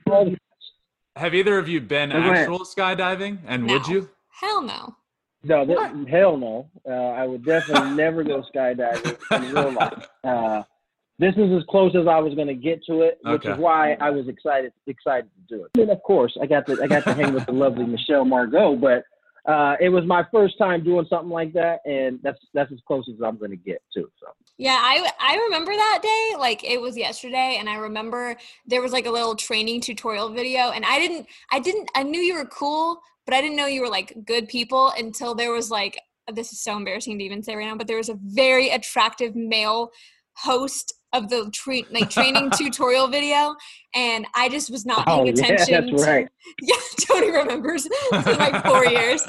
have 1.16 1.34
either 1.34 1.58
of 1.58 1.68
you 1.68 1.80
been 1.80 2.12
actual 2.12 2.60
skydiving? 2.60 3.38
And 3.46 3.66
no. 3.66 3.74
would 3.74 3.86
you? 3.86 4.08
Hell 4.40 4.62
no. 4.62 4.96
No, 5.42 5.64
th- 5.64 6.08
hell 6.08 6.36
no. 6.36 6.70
Uh, 6.88 6.92
I 6.92 7.26
would 7.26 7.44
definitely 7.44 7.90
never 7.96 8.22
go 8.22 8.44
skydiving 8.54 9.18
in 9.32 9.54
real 9.54 9.72
life. 9.72 10.08
Uh, 10.22 10.62
this 11.18 11.34
is 11.36 11.52
as 11.52 11.62
close 11.68 11.94
as 11.94 12.06
I 12.06 12.18
was 12.18 12.34
going 12.34 12.46
to 12.46 12.54
get 12.54 12.82
to 12.86 13.02
it, 13.02 13.18
which 13.22 13.44
okay. 13.44 13.52
is 13.52 13.58
why 13.58 13.92
I 13.94 14.08
was 14.08 14.26
excited 14.26 14.72
excited 14.86 15.28
to 15.48 15.56
do 15.56 15.64
it. 15.64 15.80
And 15.80 15.90
of 15.90 16.02
course, 16.02 16.36
I 16.40 16.46
got 16.46 16.66
to 16.66 16.82
I 16.82 16.86
got 16.86 17.04
to 17.04 17.14
hang 17.14 17.34
with 17.34 17.44
the 17.44 17.52
lovely 17.52 17.84
Michelle 17.84 18.24
Margaux, 18.24 18.76
but 18.76 19.04
uh, 19.50 19.76
it 19.80 19.90
was 19.90 20.04
my 20.04 20.24
first 20.32 20.56
time 20.58 20.82
doing 20.82 21.06
something 21.10 21.30
like 21.30 21.52
that, 21.54 21.80
and 21.84 22.20
that's 22.22 22.38
that's 22.54 22.72
as 22.72 22.78
close 22.86 23.04
as 23.08 23.22
I'm 23.22 23.36
going 23.36 23.50
to 23.50 23.56
get 23.56 23.82
to. 23.94 24.10
So 24.20 24.28
yeah, 24.60 24.78
I 24.78 25.10
I 25.18 25.36
remember 25.36 25.72
that 25.72 26.00
day 26.02 26.36
like 26.38 26.62
it 26.64 26.78
was 26.78 26.94
yesterday, 26.94 27.56
and 27.58 27.66
I 27.66 27.76
remember 27.76 28.36
there 28.66 28.82
was 28.82 28.92
like 28.92 29.06
a 29.06 29.10
little 29.10 29.34
training 29.34 29.80
tutorial 29.80 30.28
video, 30.28 30.70
and 30.70 30.84
I 30.84 30.98
didn't 30.98 31.26
I 31.50 31.60
didn't 31.60 31.90
I 31.94 32.02
knew 32.02 32.20
you 32.20 32.34
were 32.34 32.44
cool, 32.44 33.00
but 33.24 33.34
I 33.34 33.40
didn't 33.40 33.56
know 33.56 33.64
you 33.64 33.80
were 33.80 33.88
like 33.88 34.14
good 34.26 34.48
people 34.48 34.92
until 34.98 35.34
there 35.34 35.50
was 35.50 35.70
like 35.70 35.98
this 36.34 36.52
is 36.52 36.60
so 36.60 36.76
embarrassing 36.76 37.18
to 37.18 37.24
even 37.24 37.42
say 37.42 37.56
right 37.56 37.64
now, 37.64 37.74
but 37.74 37.86
there 37.86 37.96
was 37.96 38.10
a 38.10 38.18
very 38.22 38.68
attractive 38.68 39.34
male 39.34 39.92
host 40.34 40.92
of 41.12 41.28
the 41.28 41.50
tra- 41.52 41.82
like 41.90 42.08
training 42.10 42.50
tutorial 42.56 43.08
video 43.08 43.54
and 43.94 44.26
i 44.34 44.48
just 44.48 44.70
was 44.70 44.86
not 44.86 45.06
paying 45.06 45.28
oh, 45.28 45.30
attention 45.30 45.68
yeah, 45.68 45.80
that's 45.80 46.06
right. 46.06 46.28
yeah 46.62 46.76
tony 47.00 47.30
remembers 47.30 47.86
it's 47.86 48.38
like 48.38 48.64
four 48.64 48.84
years. 48.86 49.22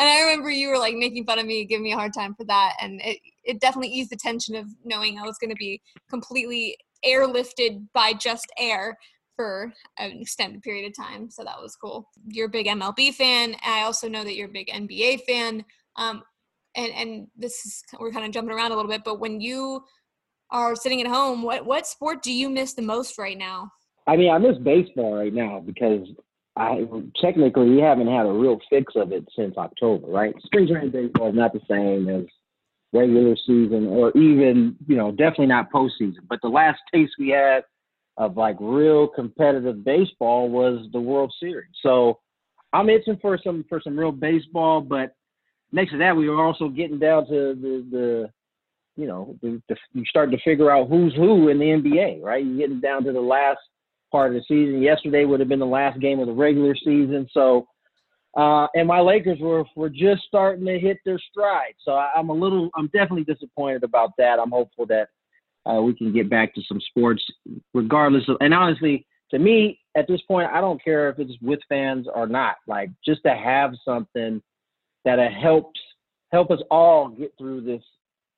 And 0.00 0.08
i 0.08 0.20
remember 0.22 0.50
you 0.50 0.68
were 0.68 0.78
like 0.78 0.94
making 0.94 1.24
fun 1.24 1.38
of 1.38 1.46
me 1.46 1.64
giving 1.64 1.84
me 1.84 1.92
a 1.92 1.96
hard 1.96 2.12
time 2.12 2.34
for 2.34 2.44
that 2.44 2.74
and 2.80 3.00
it, 3.02 3.18
it 3.44 3.60
definitely 3.60 3.90
eased 3.90 4.10
the 4.10 4.16
tension 4.16 4.54
of 4.54 4.66
knowing 4.84 5.18
i 5.18 5.22
was 5.22 5.38
going 5.38 5.50
to 5.50 5.56
be 5.56 5.80
completely 6.10 6.76
airlifted 7.04 7.86
by 7.94 8.12
just 8.12 8.46
air 8.58 8.96
for 9.36 9.72
an 9.98 10.18
extended 10.20 10.60
period 10.62 10.86
of 10.86 10.96
time 10.96 11.30
so 11.30 11.44
that 11.44 11.60
was 11.60 11.76
cool. 11.76 12.08
You're 12.26 12.46
a 12.46 12.50
big 12.50 12.66
mlb 12.66 13.14
fan 13.14 13.54
i 13.64 13.82
also 13.82 14.08
know 14.08 14.24
that 14.24 14.34
you're 14.34 14.48
a 14.48 14.52
big 14.52 14.68
nba 14.68 15.20
fan 15.22 15.64
um, 15.96 16.22
and 16.74 16.92
and 16.92 17.26
this 17.36 17.64
is 17.64 17.82
we're 18.00 18.12
kind 18.12 18.26
of 18.26 18.32
jumping 18.32 18.54
around 18.54 18.72
a 18.72 18.76
little 18.76 18.90
bit 18.90 19.04
but 19.04 19.20
when 19.20 19.40
you 19.40 19.82
are 20.50 20.74
sitting 20.76 21.00
at 21.00 21.06
home, 21.06 21.42
what 21.42 21.66
what 21.66 21.86
sport 21.86 22.22
do 22.22 22.32
you 22.32 22.48
miss 22.48 22.74
the 22.74 22.82
most 22.82 23.18
right 23.18 23.38
now? 23.38 23.70
I 24.06 24.16
mean, 24.16 24.30
I 24.30 24.38
miss 24.38 24.56
baseball 24.58 25.14
right 25.14 25.32
now 25.32 25.60
because 25.60 26.08
I 26.56 26.84
technically 27.20 27.70
we 27.70 27.80
haven't 27.80 28.08
had 28.08 28.26
a 28.26 28.32
real 28.32 28.58
fix 28.70 28.94
of 28.96 29.12
it 29.12 29.24
since 29.36 29.56
October, 29.56 30.08
right? 30.08 30.34
Spring 30.44 30.66
training 30.66 30.90
baseball 30.90 31.28
is 31.28 31.34
not 31.34 31.52
the 31.52 31.60
same 31.68 32.08
as 32.08 32.24
regular 32.92 33.36
season 33.46 33.86
or 33.86 34.10
even, 34.16 34.76
you 34.86 34.96
know, 34.96 35.10
definitely 35.10 35.46
not 35.46 35.70
postseason. 35.70 36.26
But 36.28 36.40
the 36.42 36.48
last 36.48 36.80
taste 36.92 37.12
we 37.18 37.28
had 37.28 37.64
of 38.16 38.36
like 38.36 38.56
real 38.58 39.06
competitive 39.06 39.84
baseball 39.84 40.48
was 40.48 40.86
the 40.92 41.00
World 41.00 41.32
Series. 41.38 41.70
So 41.82 42.18
I'm 42.72 42.90
itching 42.90 43.18
for 43.20 43.38
some 43.42 43.64
for 43.68 43.80
some 43.80 43.98
real 43.98 44.12
baseball, 44.12 44.80
but 44.80 45.14
next 45.70 45.92
to 45.92 45.98
that 45.98 46.16
we 46.16 46.28
were 46.28 46.42
also 46.42 46.68
getting 46.68 46.98
down 46.98 47.26
to 47.26 47.54
the 47.54 47.86
the 47.90 48.30
you 48.98 49.06
know, 49.06 49.36
the, 49.42 49.62
the, 49.68 49.76
you 49.92 50.04
start 50.06 50.32
to 50.32 50.38
figure 50.44 50.72
out 50.72 50.88
who's 50.88 51.14
who 51.14 51.48
in 51.48 51.60
the 51.60 51.66
NBA, 51.66 52.20
right? 52.20 52.44
You're 52.44 52.58
getting 52.58 52.80
down 52.80 53.04
to 53.04 53.12
the 53.12 53.20
last 53.20 53.60
part 54.10 54.34
of 54.34 54.34
the 54.34 54.42
season. 54.48 54.82
Yesterday 54.82 55.24
would 55.24 55.38
have 55.38 55.48
been 55.48 55.60
the 55.60 55.66
last 55.66 56.00
game 56.00 56.18
of 56.18 56.26
the 56.26 56.32
regular 56.32 56.74
season. 56.74 57.28
So, 57.32 57.68
uh, 58.36 58.66
and 58.74 58.88
my 58.88 58.98
Lakers 58.98 59.38
were 59.40 59.64
were 59.76 59.88
just 59.88 60.22
starting 60.26 60.66
to 60.66 60.80
hit 60.80 60.98
their 61.04 61.20
stride. 61.30 61.74
So 61.84 61.92
I, 61.92 62.10
am 62.16 62.28
a 62.28 62.32
little, 62.32 62.70
I'm 62.74 62.88
definitely 62.88 63.22
disappointed 63.22 63.84
about 63.84 64.10
that. 64.18 64.40
I'm 64.40 64.50
hopeful 64.50 64.84
that 64.86 65.08
uh, 65.64 65.80
we 65.80 65.94
can 65.94 66.12
get 66.12 66.28
back 66.28 66.52
to 66.56 66.62
some 66.66 66.80
sports, 66.80 67.24
regardless 67.72 68.28
of. 68.28 68.36
And 68.40 68.52
honestly, 68.52 69.06
to 69.30 69.38
me, 69.38 69.78
at 69.96 70.08
this 70.08 70.22
point, 70.22 70.50
I 70.52 70.60
don't 70.60 70.82
care 70.82 71.08
if 71.08 71.20
it's 71.20 71.40
with 71.40 71.60
fans 71.68 72.08
or 72.12 72.26
not. 72.26 72.56
Like 72.66 72.90
just 73.04 73.22
to 73.24 73.34
have 73.36 73.74
something 73.84 74.42
that 75.04 75.18
helps 75.32 75.78
help 76.32 76.50
us 76.50 76.60
all 76.68 77.10
get 77.10 77.32
through 77.38 77.60
this 77.60 77.82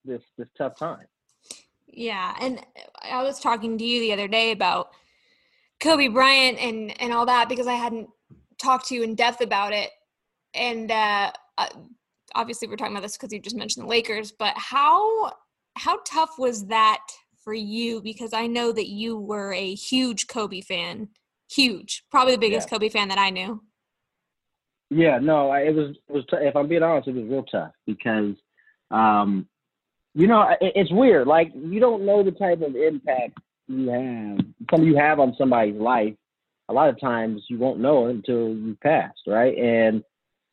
this 0.05 0.23
this 0.37 0.49
tough 0.57 0.79
time. 0.79 1.07
Yeah, 1.87 2.37
and 2.41 2.65
I 3.03 3.23
was 3.23 3.41
talking 3.41 3.77
to 3.79 3.85
you 3.85 4.01
the 4.01 4.13
other 4.13 4.29
day 4.29 4.53
about 4.53 4.91
Kobe 5.81 6.09
Bryant 6.09 6.59
and 6.59 7.01
and 7.01 7.13
all 7.13 7.27
that 7.27 7.49
because 7.49 7.67
I 7.67 7.75
hadn't 7.75 8.09
talked 8.59 8.89
to 8.89 8.95
you 8.95 9.03
in 9.03 9.15
depth 9.15 9.41
about 9.41 9.73
it, 9.73 9.91
and 10.55 10.91
uh, 10.91 11.33
uh 11.59 11.69
obviously 12.35 12.69
we're 12.69 12.77
talking 12.77 12.95
about 12.95 13.03
this 13.03 13.17
because 13.17 13.33
you 13.33 13.41
just 13.41 13.57
mentioned 13.57 13.85
the 13.85 13.91
Lakers. 13.91 14.33
But 14.33 14.55
how 14.57 15.33
how 15.77 16.01
tough 16.07 16.31
was 16.39 16.67
that 16.67 17.01
for 17.43 17.55
you? 17.55 18.01
Because 18.01 18.33
I 18.33 18.47
know 18.47 18.73
that 18.73 18.89
you 18.89 19.17
were 19.17 19.53
a 19.53 19.75
huge 19.75 20.27
Kobe 20.29 20.61
fan, 20.61 21.09
huge, 21.51 22.05
probably 22.11 22.35
the 22.35 22.41
biggest 22.41 22.69
yeah. 22.69 22.77
Kobe 22.77 22.89
fan 22.89 23.09
that 23.09 23.19
I 23.19 23.31
knew. 23.31 23.63
Yeah, 24.91 25.19
no, 25.19 25.53
it 25.53 25.75
was 25.75 25.97
it 26.09 26.13
was. 26.13 26.25
T- 26.31 26.37
if 26.41 26.57
I'm 26.57 26.69
being 26.69 26.83
honest, 26.83 27.09
it 27.09 27.15
was 27.15 27.25
real 27.25 27.45
tough 27.45 27.73
because 27.87 28.35
um, 28.91 29.49
you 30.15 30.27
know, 30.27 30.49
it's 30.61 30.93
weird. 30.93 31.27
Like 31.27 31.53
you 31.55 31.81
don't 31.81 32.05
know 32.05 32.23
the 32.23 32.33
type 32.33 32.63
of 32.63 32.75
impact 32.75 33.39
you 33.69 33.89
have, 33.89 34.39
some 34.71 34.85
you 34.85 34.97
have 34.97 35.21
on 35.21 35.35
somebody's 35.39 35.81
life. 35.81 36.15
A 36.69 36.73
lot 36.73 36.89
of 36.89 37.01
times 37.01 37.43
you 37.49 37.59
won't 37.59 37.81
know 37.81 38.07
until 38.07 38.51
you 38.51 38.77
passed, 38.83 39.21
right? 39.27 39.57
And 39.57 40.05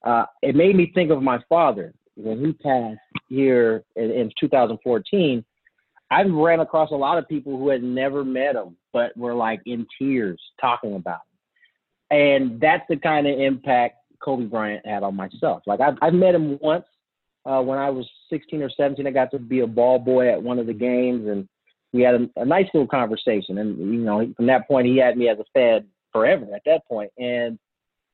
uh, 0.03 0.25
it 0.41 0.55
made 0.55 0.75
me 0.75 0.91
think 0.93 1.11
of 1.11 1.21
my 1.21 1.39
father 1.49 1.93
when 2.15 2.43
he 2.43 2.53
passed 2.53 2.99
here 3.29 3.83
in, 3.95 4.11
in 4.11 4.31
2014. 4.39 5.43
I 6.09 6.23
ran 6.23 6.59
across 6.59 6.91
a 6.91 6.95
lot 6.95 7.17
of 7.17 7.27
people 7.27 7.57
who 7.57 7.69
had 7.69 7.83
never 7.83 8.23
met 8.23 8.55
him, 8.55 8.77
but 8.93 9.15
were 9.17 9.33
like 9.33 9.61
in 9.65 9.85
tears 9.99 10.41
talking 10.61 10.95
about 10.95 11.19
him. 12.09 12.19
And 12.19 12.61
that's 12.61 12.85
the 12.87 12.95
kind 12.95 13.27
of 13.27 13.37
impact 13.39 13.97
Kobe 14.19 14.45
Bryant 14.45 14.85
had 14.85 15.03
on 15.03 15.15
myself. 15.15 15.63
Like 15.67 15.81
I've, 15.81 15.97
I've 16.01 16.13
met 16.13 16.33
him 16.33 16.57
once 16.61 16.85
uh, 17.47 17.61
when 17.61 17.79
I 17.79 17.89
was 17.89 18.07
16 18.29 18.61
or 18.61 18.69
17. 18.69 19.07
I 19.07 19.11
got 19.11 19.31
to 19.31 19.39
be 19.39 19.61
a 19.61 19.67
ball 19.67 19.99
boy 19.99 20.31
at 20.31 20.41
one 20.41 20.59
of 20.59 20.67
the 20.67 20.73
games, 20.73 21.27
and 21.27 21.47
we 21.93 22.01
had 22.01 22.15
a, 22.15 22.41
a 22.41 22.45
nice 22.45 22.67
little 22.73 22.87
conversation. 22.87 23.57
And 23.57 23.77
you 23.77 24.01
know, 24.01 24.31
from 24.35 24.47
that 24.47 24.67
point, 24.67 24.87
he 24.87 24.97
had 24.97 25.17
me 25.17 25.29
as 25.29 25.39
a 25.39 25.45
fan 25.53 25.87
forever. 26.11 26.45
At 26.53 26.63
that 26.65 26.85
point, 26.87 27.11
and 27.17 27.57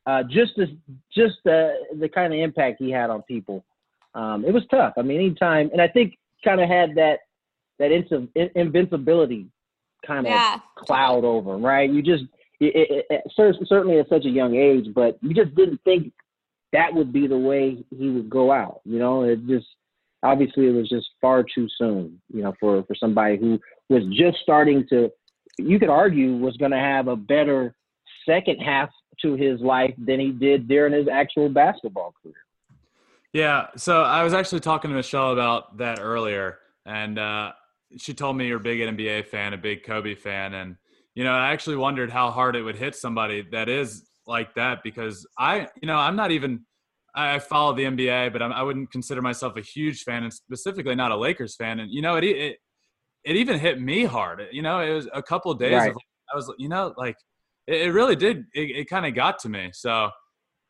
uh, 0.06 0.24
just 0.24 0.54
this, 0.56 0.70
just 1.14 1.36
the 1.44 1.74
the 2.00 2.08
kind 2.08 2.34
of 2.34 2.40
impact 2.40 2.78
he 2.80 2.92
had 2.92 3.10
on 3.10 3.24
people, 3.24 3.66
um, 4.14 4.46
it 4.46 4.54
was 4.54 4.64
tough. 4.70 4.94
I 4.98 5.02
mean, 5.02 5.20
anytime, 5.20 5.70
and 5.72 5.82
I 5.82 5.88
think 5.88 6.18
kind 6.44 6.62
of 6.62 6.70
had 6.70 6.96
that 6.96 7.20
that 7.80 7.92
invincibility 8.56 9.48
kind 10.06 10.28
of 10.28 10.32
yeah. 10.32 10.60
cloud 10.76 11.24
over 11.24 11.56
him, 11.56 11.66
right? 11.66 11.90
You 11.90 12.04
just 12.04 12.26
it, 12.60 12.90
it, 12.92 13.06
it, 13.10 13.66
certainly 13.68 13.98
at 13.98 14.10
such 14.10 14.26
a 14.26 14.30
young 14.30 14.56
age, 14.56 14.94
but 14.94 15.18
you 15.22 15.34
just 15.34 15.56
didn't 15.56 15.82
think 15.84 16.14
that 16.74 16.94
would 16.94 17.14
be 17.14 17.28
the 17.28 17.38
way 17.38 17.86
he 17.96 18.10
would 18.10 18.30
go 18.30 18.52
out. 18.52 18.82
You 18.84 19.00
know, 19.00 19.24
it 19.24 19.48
just 19.48 19.68
obviously 20.22 20.68
it 20.68 20.72
was 20.72 20.90
just 20.90 21.08
far 21.22 21.44
too 21.44 21.68
soon. 21.78 22.22
You 22.34 22.44
know, 22.44 22.54
for 22.60 22.84
for 22.84 22.96
somebody 22.96 23.38
who 23.38 23.60
was 23.90 24.04
just 24.12 24.40
starting 24.40 24.86
to, 24.90 25.10
you 25.58 25.80
could 25.80 25.90
argue, 25.90 26.36
was 26.36 26.58
going 26.58 26.72
to 26.72 26.78
have 26.78 27.08
a 27.08 27.16
better 27.16 27.76
second 28.28 28.60
half 28.60 28.90
to 29.22 29.36
his 29.36 29.62
life 29.62 29.94
than 29.98 30.20
he 30.20 30.32
did 30.32 30.68
during 30.68 30.94
his 30.94 31.08
actual 31.08 31.48
basketball 31.48 32.14
career. 32.22 32.36
Yeah, 33.32 33.68
so 33.78 34.04
I 34.04 34.24
was 34.24 34.34
actually 34.34 34.60
talking 34.60 34.92
to 34.92 34.96
Michelle 34.96 35.32
about 35.32 35.78
that 35.78 36.00
earlier, 36.00 36.60
and 36.86 37.18
uh, 37.18 37.54
she 37.98 38.14
told 38.14 38.38
me 38.38 38.48
you're 38.48 38.58
a 38.58 38.60
big 38.60 38.80
NBA 38.80 39.28
fan, 39.28 39.54
a 39.54 39.58
big 39.58 39.84
Kobe 39.84 40.14
fan, 40.16 40.54
and 40.54 40.76
you 41.16 41.24
know, 41.24 41.32
I 41.32 41.52
actually 41.52 41.76
wondered 41.76 42.12
how 42.12 42.32
hard 42.32 42.56
it 42.56 42.64
would 42.64 42.76
hit 42.76 42.96
somebody 42.96 43.42
that 43.52 43.70
is 43.70 44.04
like 44.28 44.54
that 44.56 44.84
because 44.84 45.28
I, 45.38 45.68
you 45.82 45.88
know, 45.88 45.98
I'm 45.98 46.16
not 46.16 46.32
even. 46.32 46.66
I 47.16 47.38
follow 47.38 47.76
the 47.76 47.84
NBA, 47.84 48.34
but 48.34 48.42
I'm, 48.42 48.52
I 48.52 48.64
would 48.64 48.76
not 48.76 48.92
consider 48.92 49.22
myself 49.22 49.56
a 49.56 49.62
huge 49.62 50.02
fan, 50.02 50.24
and 50.24 50.34
specifically 50.34 50.96
not 50.96 51.12
a 51.12 51.16
Lakers 51.16 51.56
fan. 51.56 51.80
And 51.80 51.92
you 51.92 52.02
know, 52.02 52.16
it 52.16 52.24
it, 52.24 52.58
it 53.24 53.36
even 53.36 53.60
hit 53.60 53.80
me 53.80 54.06
hard. 54.06 54.42
You 54.52 54.62
know, 54.62 54.80
it 54.80 54.94
was 54.94 55.08
a 55.14 55.22
couple 55.22 55.52
of 55.52 55.60
days. 55.60 55.74
Right. 55.74 55.92
Of, 55.92 55.98
I 56.32 56.36
was, 56.36 56.52
you 56.58 56.70
know, 56.70 56.94
like 56.98 57.16
it, 57.68 57.82
it 57.82 57.92
really 57.92 58.16
did. 58.16 58.46
It, 58.54 58.76
it 58.76 58.90
kind 58.90 59.06
of 59.06 59.14
got 59.14 59.40
to 59.40 59.50
me. 59.50 59.70
So, 59.74 60.10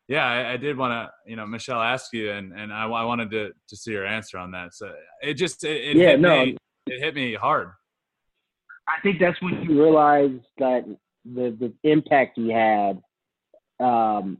yeah, 0.08 0.26
I, 0.26 0.52
I 0.52 0.56
did 0.56 0.76
want 0.76 0.92
to, 0.92 1.30
you 1.30 1.36
know, 1.36 1.46
Michelle 1.46 1.80
ask 1.80 2.12
you, 2.12 2.30
and 2.30 2.52
and 2.52 2.72
I, 2.72 2.84
I, 2.84 3.04
wanted 3.04 3.30
to 3.30 3.50
to 3.68 3.76
see 3.76 3.92
your 3.92 4.06
answer 4.06 4.38
on 4.38 4.50
that. 4.52 4.74
So 4.74 4.92
it 5.22 5.34
just 5.34 5.64
it, 5.64 5.76
it 5.76 5.96
yeah, 5.96 6.10
hit 6.10 6.20
no. 6.20 6.44
me. 6.44 6.56
It 6.86 7.00
hit 7.00 7.14
me 7.14 7.34
hard. 7.34 7.70
I 8.86 9.00
think 9.02 9.18
that's 9.18 9.40
when 9.40 9.62
you 9.62 9.82
realize 9.82 10.38
that 10.58 10.84
the 11.24 11.56
the 11.58 11.72
impact 11.90 12.32
he 12.36 12.50
had 12.50 13.00
um, 13.80 14.38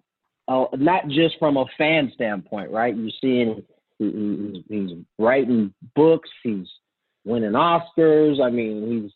uh, 0.49 0.67
not 0.75 1.09
just 1.09 1.38
from 1.38 1.57
a 1.57 1.64
fan 1.79 2.12
standpoint, 2.14 2.71
right? 2.71 2.97
You're 2.97 3.11
seeing 3.21 3.64
he's, 3.99 4.62
he's 4.69 4.91
writing 5.19 5.73
books, 5.95 6.31
he's 6.43 6.67
winning 7.25 7.53
Oscars. 7.53 8.43
I 8.43 8.50
mean, 8.50 9.03
he's 9.03 9.12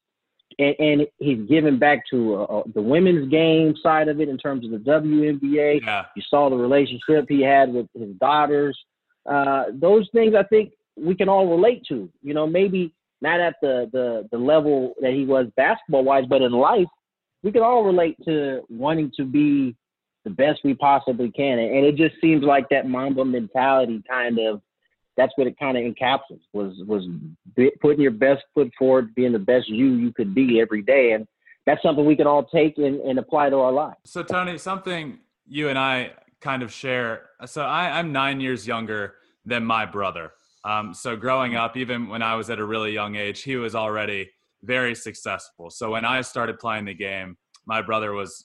and, 0.58 0.74
and 0.78 1.06
he's 1.18 1.48
giving 1.48 1.78
back 1.78 2.02
to 2.10 2.34
uh, 2.34 2.42
uh, 2.44 2.62
the 2.74 2.82
women's 2.82 3.30
game 3.30 3.74
side 3.82 4.08
of 4.08 4.20
it 4.20 4.28
in 4.28 4.38
terms 4.38 4.64
of 4.64 4.72
the 4.72 4.78
WNBA. 4.78 5.80
Yeah. 5.82 6.06
You 6.16 6.22
saw 6.28 6.50
the 6.50 6.56
relationship 6.56 7.26
he 7.28 7.42
had 7.42 7.72
with 7.72 7.86
his 7.94 8.10
daughters. 8.20 8.78
Uh, 9.24 9.64
those 9.72 10.08
things 10.12 10.34
I 10.34 10.42
think 10.44 10.72
we 10.96 11.14
can 11.14 11.28
all 11.28 11.48
relate 11.48 11.84
to. 11.88 12.10
You 12.22 12.34
know, 12.34 12.46
maybe 12.46 12.94
not 13.20 13.40
at 13.40 13.56
the 13.60 13.88
the 13.92 14.28
the 14.30 14.38
level 14.38 14.94
that 15.00 15.12
he 15.12 15.24
was 15.24 15.46
basketball 15.56 16.04
wise, 16.04 16.24
but 16.28 16.42
in 16.42 16.52
life, 16.52 16.88
we 17.42 17.52
can 17.52 17.62
all 17.62 17.84
relate 17.84 18.16
to 18.24 18.62
wanting 18.68 19.12
to 19.16 19.24
be 19.24 19.76
the 20.24 20.30
best 20.30 20.60
we 20.64 20.74
possibly 20.74 21.30
can. 21.30 21.58
And 21.58 21.84
it 21.84 21.96
just 21.96 22.20
seems 22.20 22.42
like 22.44 22.68
that 22.70 22.88
Mamba 22.88 23.24
mentality 23.24 24.02
kind 24.08 24.38
of 24.38 24.60
that's 25.16 25.32
what 25.36 25.48
it 25.48 25.58
kind 25.58 25.76
of 25.76 25.82
encapsulates 25.82 26.46
was 26.52 26.74
was 26.86 27.04
putting 27.80 28.00
your 28.00 28.12
best 28.12 28.44
foot 28.54 28.70
forward, 28.78 29.14
being 29.14 29.32
the 29.32 29.38
best 29.38 29.68
you 29.68 29.94
you 29.94 30.12
could 30.12 30.34
be 30.34 30.60
every 30.60 30.82
day, 30.82 31.12
and 31.12 31.26
that's 31.66 31.82
something 31.82 32.04
we 32.04 32.16
can 32.16 32.26
all 32.26 32.44
take 32.44 32.78
and, 32.78 33.00
and 33.00 33.18
apply 33.18 33.50
to 33.50 33.56
our 33.56 33.72
lives. 33.72 33.96
So 34.04 34.22
Tony, 34.22 34.56
something 34.58 35.18
you 35.46 35.68
and 35.68 35.78
I 35.78 36.12
kind 36.40 36.62
of 36.62 36.72
share. 36.72 37.30
So 37.46 37.62
I, 37.62 37.98
I'm 37.98 38.12
nine 38.12 38.40
years 38.40 38.66
younger 38.66 39.16
than 39.44 39.64
my 39.64 39.84
brother. 39.84 40.32
Um, 40.64 40.94
so 40.94 41.16
growing 41.16 41.56
up, 41.56 41.76
even 41.76 42.08
when 42.08 42.22
I 42.22 42.34
was 42.36 42.48
at 42.50 42.58
a 42.58 42.64
really 42.64 42.92
young 42.92 43.16
age, 43.16 43.42
he 43.42 43.56
was 43.56 43.74
already 43.74 44.30
very 44.62 44.94
successful. 44.94 45.70
So 45.70 45.90
when 45.90 46.04
I 46.04 46.20
started 46.20 46.58
playing 46.58 46.84
the 46.84 46.94
game, 46.94 47.36
my 47.66 47.82
brother 47.82 48.12
was, 48.12 48.44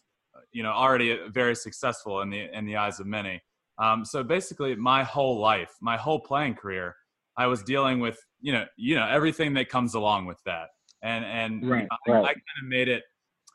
you 0.53 0.63
know, 0.63 0.71
already 0.71 1.17
very 1.29 1.55
successful 1.55 2.21
in 2.21 2.29
the 2.29 2.47
in 2.55 2.65
the 2.65 2.77
eyes 2.77 2.99
of 2.99 3.07
many. 3.07 3.41
Um, 3.77 4.05
so 4.05 4.23
basically, 4.23 4.75
my 4.75 5.03
whole 5.03 5.39
life, 5.39 5.71
my 5.81 5.97
whole 5.97 6.19
playing 6.19 6.55
career, 6.55 6.95
I 7.37 7.47
was 7.47 7.63
dealing 7.63 7.99
with 7.99 8.17
you 8.41 8.53
know 8.53 8.65
you 8.77 8.95
know 8.95 9.07
everything 9.07 9.53
that 9.55 9.69
comes 9.69 9.95
along 9.95 10.25
with 10.25 10.39
that, 10.45 10.67
and 11.01 11.25
and 11.25 11.69
right, 11.69 11.87
I, 12.07 12.11
right. 12.11 12.23
I 12.23 12.33
kind 12.33 12.59
of 12.61 12.69
made 12.69 12.87
it 12.87 13.03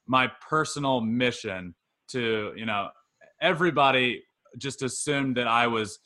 my 0.07 0.31
personal 0.49 1.01
mission 1.01 1.75
to 2.11 2.53
you 2.57 2.67
know 2.67 2.89
everybody 3.41 4.23
just 4.57 4.83
assumed 4.83 5.37
that 5.37 5.47
I 5.47 5.67
was 5.67 5.99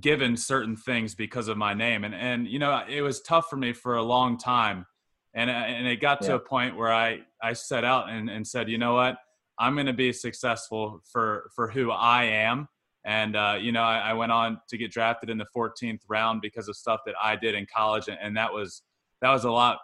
given 0.00 0.36
certain 0.36 0.76
things 0.76 1.14
because 1.14 1.48
of 1.48 1.56
my 1.56 1.74
name. 1.74 2.04
And 2.04 2.14
and 2.14 2.46
you 2.46 2.58
know 2.58 2.82
it 2.88 3.02
was 3.02 3.20
tough 3.20 3.48
for 3.50 3.56
me 3.56 3.72
for 3.72 3.96
a 3.96 4.02
long 4.02 4.38
time. 4.38 4.86
And 5.34 5.50
and 5.50 5.86
it 5.86 6.00
got 6.00 6.22
to 6.22 6.34
a 6.34 6.38
point 6.38 6.76
where 6.76 6.92
I 6.92 7.20
I 7.42 7.52
set 7.52 7.84
out 7.84 8.08
and 8.08 8.30
and 8.30 8.46
said 8.46 8.68
you 8.68 8.78
know 8.78 8.94
what 8.94 9.18
I'm 9.58 9.74
going 9.74 9.86
to 9.86 9.92
be 9.92 10.12
successful 10.12 11.00
for 11.10 11.50
for 11.54 11.68
who 11.68 11.90
I 11.90 12.24
am 12.24 12.68
and 13.04 13.36
uh, 13.36 13.56
you 13.60 13.72
know 13.72 13.82
I, 13.82 14.10
I, 14.10 14.12
went 14.12 14.32
on 14.32 14.60
to 14.68 14.76
get 14.76 14.90
drafted 14.90 15.30
in 15.30 15.38
the 15.38 15.46
14th 15.56 16.00
round 16.08 16.40
because 16.42 16.68
of 16.68 16.76
stuff 16.76 17.00
that 17.06 17.14
I 17.22 17.36
did 17.36 17.54
in 17.54 17.66
college 17.74 18.08
and, 18.08 18.18
and 18.20 18.36
that 18.36 18.52
was 18.52 18.82
that 19.22 19.30
was 19.30 19.44
a 19.44 19.50
lot 19.50 19.78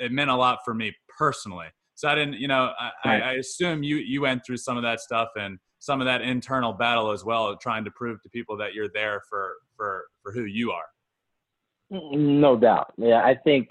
it 0.00 0.12
meant 0.12 0.30
a 0.30 0.36
lot 0.36 0.60
for 0.64 0.74
me 0.74 0.94
personally 1.18 1.68
so 1.94 2.08
I 2.08 2.14
didn't 2.14 2.34
you 2.34 2.48
know 2.48 2.72
I, 2.78 2.90
right. 3.04 3.22
I, 3.22 3.30
I 3.30 3.32
assume 3.34 3.82
you 3.82 3.96
you 3.96 4.22
went 4.22 4.44
through 4.46 4.58
some 4.58 4.76
of 4.76 4.82
that 4.82 5.00
stuff 5.00 5.28
and 5.36 5.58
some 5.78 6.00
of 6.00 6.06
that 6.06 6.22
internal 6.22 6.72
battle 6.72 7.10
as 7.10 7.24
well, 7.24 7.56
trying 7.56 7.84
to 7.84 7.90
prove 7.92 8.22
to 8.22 8.28
people 8.28 8.56
that 8.56 8.74
you're 8.74 8.88
there 8.92 9.22
for 9.28 9.54
for 9.76 10.06
for 10.22 10.32
who 10.32 10.44
you 10.44 10.70
are. 10.70 10.86
No 11.90 12.56
doubt. 12.56 12.92
Yeah, 12.96 13.22
I 13.24 13.36
think 13.44 13.68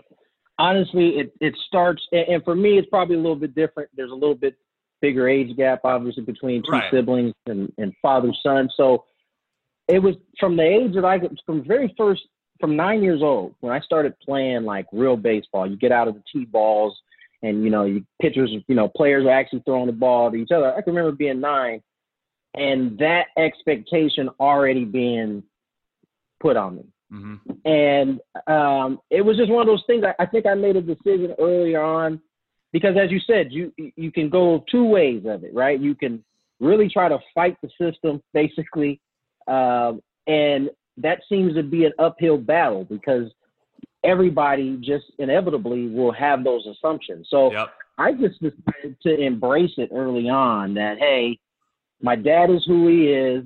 honestly, 0.58 1.18
it 1.20 1.34
it 1.42 1.56
starts, 1.68 2.02
and 2.12 2.44
for 2.44 2.56
me, 2.56 2.78
it's 2.78 2.90
probably 2.90 3.16
a 3.16 3.20
little 3.20 3.36
bit 3.36 3.54
different. 3.56 3.90
There's 3.96 4.12
a 4.12 4.16
little 4.16 4.36
bit 4.36 4.56
bigger 5.02 5.28
age 5.28 5.56
gap, 5.58 5.82
obviously, 5.84 6.24
between 6.24 6.64
two 6.64 6.72
right. 6.72 6.92
siblings 6.92 7.34
and 7.46 7.72
and 7.78 7.94
father 8.02 8.32
son. 8.44 8.70
So 8.76 9.06
it 9.88 10.00
was 10.00 10.16
from 10.40 10.58
the 10.58 10.64
age 10.64 10.96
that 10.96 11.06
I 11.06 11.20
from 11.46 11.64
very 11.64 11.94
first 11.98 12.24
from 12.60 12.76
nine 12.76 13.04
years 13.04 13.22
old 13.22 13.56
when 13.60 13.74
I 13.74 13.80
started 13.82 14.20
playing 14.20 14.64
like 14.64 14.86
real 14.92 15.16
baseball. 15.18 15.70
You 15.70 15.78
get 15.78 15.92
out 15.92 16.08
of 16.08 16.16
the 16.16 16.24
tee 16.32 16.46
balls. 16.46 16.98
And 17.44 17.64
you 17.64 17.70
know, 17.70 17.84
you 17.84 18.04
pitchers, 18.20 18.50
you 18.68 18.74
know, 18.74 18.88
players 18.88 19.24
are 19.24 19.30
actually 19.30 19.62
throwing 19.64 19.86
the 19.86 19.92
ball 19.92 20.32
to 20.32 20.38
each 20.38 20.50
other. 20.52 20.74
I 20.74 20.82
can 20.82 20.96
remember 20.96 21.16
being 21.16 21.40
nine 21.40 21.84
and 22.58 22.98
that 22.98 23.28
expectation 23.38 24.30
already 24.40 24.84
being 24.84 25.44
put 26.40 26.58
on 26.58 26.78
me. 26.78 26.86
Mm-hmm. 27.14 27.70
And 27.70 28.20
um, 28.48 29.00
it 29.10 29.22
was 29.22 29.38
just 29.38 29.52
one 29.52 29.62
of 29.62 29.68
those 29.68 29.84
things. 29.88 30.04
I, 30.04 30.22
I, 30.22 30.26
think 30.26 30.46
I 30.46 30.56
made 30.56 30.76
a 30.76 30.82
decision 30.82 31.36
earlier 31.40 31.82
on 31.82 32.20
because, 32.74 32.96
as 32.98 33.12
you 33.12 33.20
said, 33.20 33.52
you 33.52 33.72
you 33.96 34.12
can 34.12 34.30
go 34.30 34.64
two 34.70 34.86
ways 34.86 35.24
of 35.26 35.44
it, 35.44 35.54
right? 35.54 35.80
You 35.80 35.96
can 35.96 36.24
really 36.60 36.90
try 36.90 37.10
to 37.10 37.20
fight 37.34 37.58
the 37.62 37.70
system, 37.80 38.22
basically, 38.34 39.00
um, 39.48 40.02
and 40.28 40.70
that 40.98 41.20
seems 41.30 41.56
to 41.56 41.64
be 41.64 41.86
an 41.86 41.94
uphill 42.00 42.38
battle 42.38 42.84
because 42.84 43.32
everybody 44.04 44.78
just 44.82 45.06
inevitably 45.20 45.88
will 45.88 46.12
have 46.12 46.44
those 46.44 46.66
assumptions. 46.68 47.28
So 47.30 47.52
yep. 47.52 47.70
I 47.98 48.14
just 48.14 48.42
decided 48.42 48.98
to 49.04 49.20
embrace 49.20 49.74
it 49.78 49.90
early 49.94 50.30
on. 50.30 50.74
That 50.74 50.98
hey, 51.00 51.40
my 52.02 52.16
dad 52.16 52.50
is 52.50 52.64
who 52.66 52.88
he 52.88 53.08
is. 53.08 53.46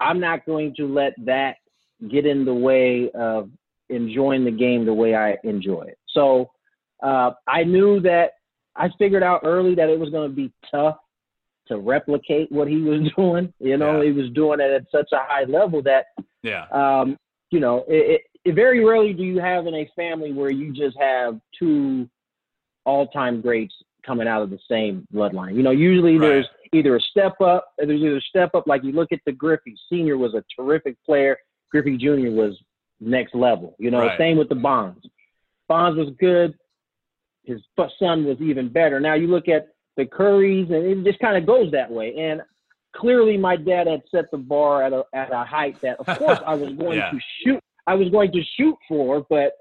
I'm 0.00 0.20
not 0.20 0.46
going 0.46 0.74
to 0.76 0.86
let 0.86 1.12
that 1.26 1.56
get 2.10 2.24
in 2.26 2.44
the 2.44 2.54
way 2.54 3.10
of 3.14 3.50
enjoying 3.90 4.44
the 4.44 4.50
game 4.50 4.86
the 4.86 4.94
way 4.94 5.14
I 5.14 5.36
enjoy 5.44 5.82
it. 5.82 5.98
So 6.08 6.50
uh, 7.02 7.32
I 7.46 7.64
knew 7.64 8.00
that 8.00 8.32
I 8.80 8.88
figured 8.98 9.22
out 9.22 9.42
early 9.44 9.74
that 9.74 9.90
it 9.90 10.00
was 10.00 10.08
going 10.08 10.30
to 10.30 10.34
be 10.34 10.50
tough 10.70 10.96
to 11.68 11.78
replicate 11.78 12.50
what 12.50 12.66
he 12.66 12.78
was 12.78 13.10
doing. 13.16 13.52
You 13.60 13.76
know, 13.76 14.00
yeah. 14.00 14.08
he 14.08 14.12
was 14.12 14.30
doing 14.30 14.60
it 14.60 14.70
at 14.70 14.84
such 14.90 15.08
a 15.12 15.18
high 15.18 15.44
level 15.44 15.82
that, 15.82 16.06
yeah, 16.42 16.64
um, 16.72 17.18
you 17.50 17.60
know, 17.60 17.84
it, 17.88 18.22
it, 18.44 18.54
very 18.54 18.82
rarely 18.82 19.12
do 19.12 19.22
you 19.22 19.38
have 19.38 19.66
in 19.66 19.74
a 19.74 19.90
family 19.94 20.32
where 20.32 20.50
you 20.50 20.72
just 20.72 20.96
have 20.98 21.38
two 21.58 22.08
all-time 22.86 23.42
greats 23.42 23.74
coming 24.06 24.26
out 24.26 24.40
of 24.40 24.48
the 24.48 24.58
same 24.70 25.06
bloodline. 25.12 25.54
You 25.54 25.62
know, 25.62 25.72
usually 25.72 26.16
right. 26.16 26.26
there's 26.26 26.46
either 26.72 26.96
a 26.96 27.00
step 27.00 27.38
up, 27.42 27.66
there's 27.76 28.00
either 28.00 28.16
a 28.16 28.22
step 28.22 28.54
up, 28.54 28.66
like 28.66 28.82
you 28.82 28.92
look 28.92 29.12
at 29.12 29.20
the 29.26 29.32
Griffey 29.32 29.76
Senior 29.90 30.16
was 30.16 30.34
a 30.34 30.42
terrific 30.56 30.96
player. 31.04 31.36
Griffey 31.70 31.98
Jr. 31.98 32.30
was 32.30 32.58
next 33.00 33.34
level. 33.34 33.76
You 33.78 33.90
know, 33.90 34.00
right. 34.00 34.18
same 34.18 34.38
with 34.38 34.48
the 34.48 34.54
Bonds. 34.54 35.06
Bonds 35.68 35.98
was 35.98 36.08
good. 36.18 36.54
His 37.44 37.60
son 37.98 38.24
was 38.24 38.40
even 38.40 38.68
better. 38.68 39.00
Now 39.00 39.14
you 39.14 39.26
look 39.26 39.48
at 39.48 39.68
the 39.96 40.04
Currys, 40.04 40.72
and 40.72 40.84
it 40.84 41.04
just 41.04 41.20
kind 41.20 41.36
of 41.36 41.46
goes 41.46 41.70
that 41.72 41.90
way. 41.90 42.14
And 42.16 42.42
clearly, 42.94 43.36
my 43.36 43.56
dad 43.56 43.86
had 43.86 44.02
set 44.10 44.30
the 44.30 44.38
bar 44.38 44.82
at 44.82 44.92
a 44.92 45.04
at 45.14 45.32
a 45.32 45.44
height 45.44 45.80
that, 45.82 45.98
of 46.00 46.18
course, 46.18 46.38
I 46.46 46.54
was 46.54 46.72
going 46.78 46.98
yeah. 46.98 47.10
to 47.10 47.18
shoot. 47.42 47.60
I 47.86 47.94
was 47.94 48.08
going 48.10 48.30
to 48.32 48.42
shoot 48.56 48.76
for, 48.88 49.26
but 49.28 49.54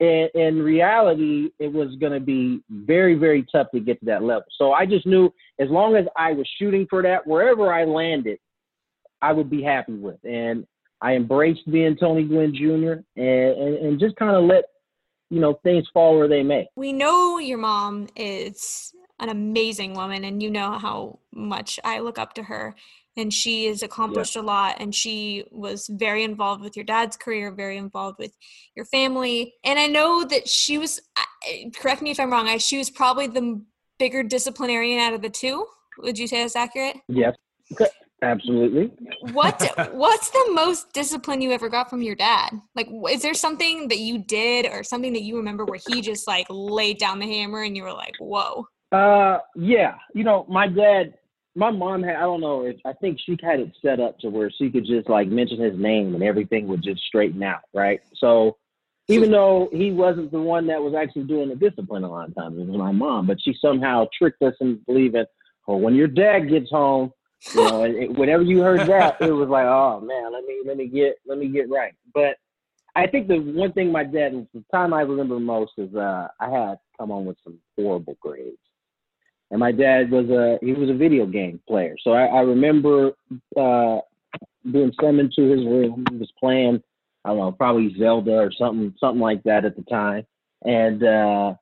in, 0.00 0.28
in 0.34 0.62
reality, 0.62 1.50
it 1.58 1.72
was 1.72 1.94
going 1.96 2.12
to 2.12 2.20
be 2.20 2.62
very, 2.70 3.14
very 3.14 3.44
tough 3.50 3.68
to 3.74 3.80
get 3.80 3.98
to 4.00 4.06
that 4.06 4.22
level. 4.22 4.44
So 4.58 4.72
I 4.72 4.86
just 4.86 5.06
knew 5.06 5.32
as 5.58 5.68
long 5.70 5.96
as 5.96 6.06
I 6.16 6.32
was 6.32 6.48
shooting 6.58 6.86
for 6.88 7.02
that, 7.02 7.26
wherever 7.26 7.72
I 7.72 7.84
landed, 7.84 8.38
I 9.22 9.32
would 9.32 9.50
be 9.50 9.62
happy 9.62 9.94
with. 9.94 10.18
And 10.24 10.66
I 11.00 11.14
embraced 11.14 11.70
being 11.70 11.96
Tony 11.96 12.24
Gwynn 12.24 12.54
Jr. 12.54 13.02
and, 13.16 13.58
and, 13.58 13.74
and 13.86 14.00
just 14.00 14.16
kind 14.16 14.36
of 14.36 14.44
let, 14.44 14.64
you 15.34 15.40
know, 15.40 15.58
things 15.64 15.86
fall 15.92 16.16
where 16.16 16.28
they 16.28 16.42
may. 16.42 16.68
We 16.76 16.92
know 16.92 17.38
your 17.38 17.58
mom 17.58 18.06
is 18.14 18.92
an 19.18 19.28
amazing 19.28 19.94
woman, 19.94 20.24
and 20.24 20.42
you 20.42 20.50
know 20.50 20.78
how 20.78 21.18
much 21.32 21.80
I 21.82 21.98
look 21.98 22.18
up 22.18 22.34
to 22.34 22.44
her 22.44 22.74
and 23.16 23.32
she 23.32 23.66
has 23.66 23.82
accomplished 23.82 24.34
yeah. 24.34 24.42
a 24.42 24.44
lot 24.44 24.76
and 24.80 24.94
she 24.94 25.44
was 25.50 25.88
very 25.88 26.24
involved 26.24 26.62
with 26.62 26.76
your 26.76 26.84
dad's 26.84 27.16
career 27.16 27.52
very 27.52 27.76
involved 27.76 28.18
with 28.18 28.36
your 28.74 28.84
family 28.84 29.54
and 29.64 29.78
i 29.78 29.86
know 29.86 30.24
that 30.24 30.48
she 30.48 30.78
was 30.78 31.00
correct 31.76 32.02
me 32.02 32.10
if 32.10 32.18
i'm 32.18 32.32
wrong 32.32 32.48
I, 32.48 32.56
she 32.56 32.76
was 32.76 32.90
probably 32.90 33.28
the 33.28 33.62
bigger 34.00 34.24
disciplinarian 34.24 34.98
out 34.98 35.14
of 35.14 35.22
the 35.22 35.30
two 35.30 35.64
would 35.98 36.18
you 36.18 36.26
say 36.26 36.42
that's 36.42 36.56
accurate 36.56 36.96
yes 37.06 37.36
absolutely. 38.24 38.90
What 39.32 39.62
what's 39.92 40.30
the 40.30 40.50
most 40.52 40.92
discipline 40.92 41.40
you 41.40 41.52
ever 41.52 41.68
got 41.68 41.90
from 41.90 42.02
your 42.02 42.14
dad? 42.14 42.50
Like 42.74 42.88
is 43.10 43.22
there 43.22 43.34
something 43.34 43.88
that 43.88 43.98
you 43.98 44.18
did 44.18 44.66
or 44.66 44.82
something 44.82 45.12
that 45.12 45.22
you 45.22 45.36
remember 45.36 45.64
where 45.64 45.80
he 45.88 46.00
just 46.00 46.26
like 46.26 46.46
laid 46.50 46.98
down 46.98 47.18
the 47.18 47.26
hammer 47.26 47.62
and 47.62 47.76
you 47.76 47.82
were 47.82 47.92
like 47.92 48.14
whoa. 48.18 48.66
Uh 48.92 49.38
yeah. 49.56 49.94
You 50.14 50.24
know 50.24 50.46
my 50.48 50.68
dad 50.68 51.14
my 51.56 51.70
mom 51.70 52.02
had 52.02 52.16
I 52.16 52.20
don't 52.22 52.40
know 52.40 52.64
if 52.64 52.76
I 52.84 52.92
think 52.94 53.18
she 53.24 53.36
had 53.42 53.60
it 53.60 53.72
set 53.80 54.00
up 54.00 54.18
to 54.20 54.28
where 54.28 54.50
she 54.50 54.70
could 54.70 54.86
just 54.86 55.08
like 55.08 55.28
mention 55.28 55.60
his 55.60 55.78
name 55.78 56.14
and 56.14 56.24
everything 56.24 56.66
would 56.68 56.82
just 56.82 57.02
straighten 57.02 57.42
out, 57.42 57.62
right? 57.72 58.00
So 58.14 58.56
even 59.08 59.30
though 59.30 59.68
he 59.72 59.90
wasn't 59.90 60.32
the 60.32 60.40
one 60.40 60.66
that 60.68 60.80
was 60.80 60.94
actually 60.94 61.24
doing 61.24 61.50
the 61.50 61.56
discipline 61.56 62.04
a 62.04 62.10
lot 62.10 62.28
of 62.28 62.34
times, 62.34 62.58
it 62.58 62.66
was 62.66 62.76
my 62.76 62.90
mom, 62.90 63.26
but 63.26 63.40
she 63.40 63.54
somehow 63.60 64.06
tricked 64.16 64.40
us 64.42 64.54
into 64.60 64.80
believing, 64.86 65.26
oh, 65.68 65.76
when 65.76 65.94
your 65.94 66.08
dad 66.08 66.48
gets 66.48 66.70
home, 66.70 67.12
you 67.52 67.64
know, 67.64 67.84
it, 67.84 68.14
whenever 68.16 68.42
you 68.42 68.60
heard 68.60 68.88
that, 68.88 69.16
it 69.20 69.32
was 69.32 69.48
like, 69.48 69.66
oh 69.66 70.00
man, 70.00 70.32
let 70.32 70.44
me 70.44 70.62
let 70.66 70.76
me 70.76 70.86
get 70.86 71.16
let 71.26 71.38
me 71.38 71.48
get 71.48 71.68
right. 71.68 71.94
But 72.12 72.36
I 72.96 73.06
think 73.06 73.28
the 73.28 73.38
one 73.38 73.72
thing 73.72 73.90
my 73.90 74.04
dad, 74.04 74.46
the 74.54 74.64
time 74.72 74.94
I 74.94 75.00
remember 75.02 75.38
most 75.40 75.72
is 75.78 75.94
uh, 75.94 76.28
I 76.40 76.48
had 76.50 76.78
come 76.98 77.10
on 77.10 77.24
with 77.24 77.36
some 77.44 77.58
horrible 77.76 78.16
grades 78.20 78.58
and 79.50 79.60
my 79.60 79.72
dad 79.72 80.10
was 80.10 80.28
a 80.30 80.58
he 80.64 80.72
was 80.72 80.90
a 80.90 80.94
video 80.94 81.26
game 81.26 81.60
player. 81.68 81.96
So 82.02 82.12
I, 82.12 82.24
I 82.26 82.40
remember 82.40 83.12
uh, 83.56 83.98
being 84.70 84.92
summoned 85.00 85.32
to 85.36 85.42
his 85.42 85.64
room. 85.64 86.04
He 86.10 86.16
was 86.16 86.32
playing, 86.40 86.82
I 87.24 87.28
don't 87.28 87.38
know, 87.38 87.52
probably 87.52 87.94
Zelda 87.96 88.32
or 88.32 88.50
something 88.58 88.94
something 88.98 89.20
like 89.20 89.44
that 89.44 89.64
at 89.64 89.76
the 89.76 89.82
time. 89.82 90.26
And 90.62 91.04
uh, 91.04 91.54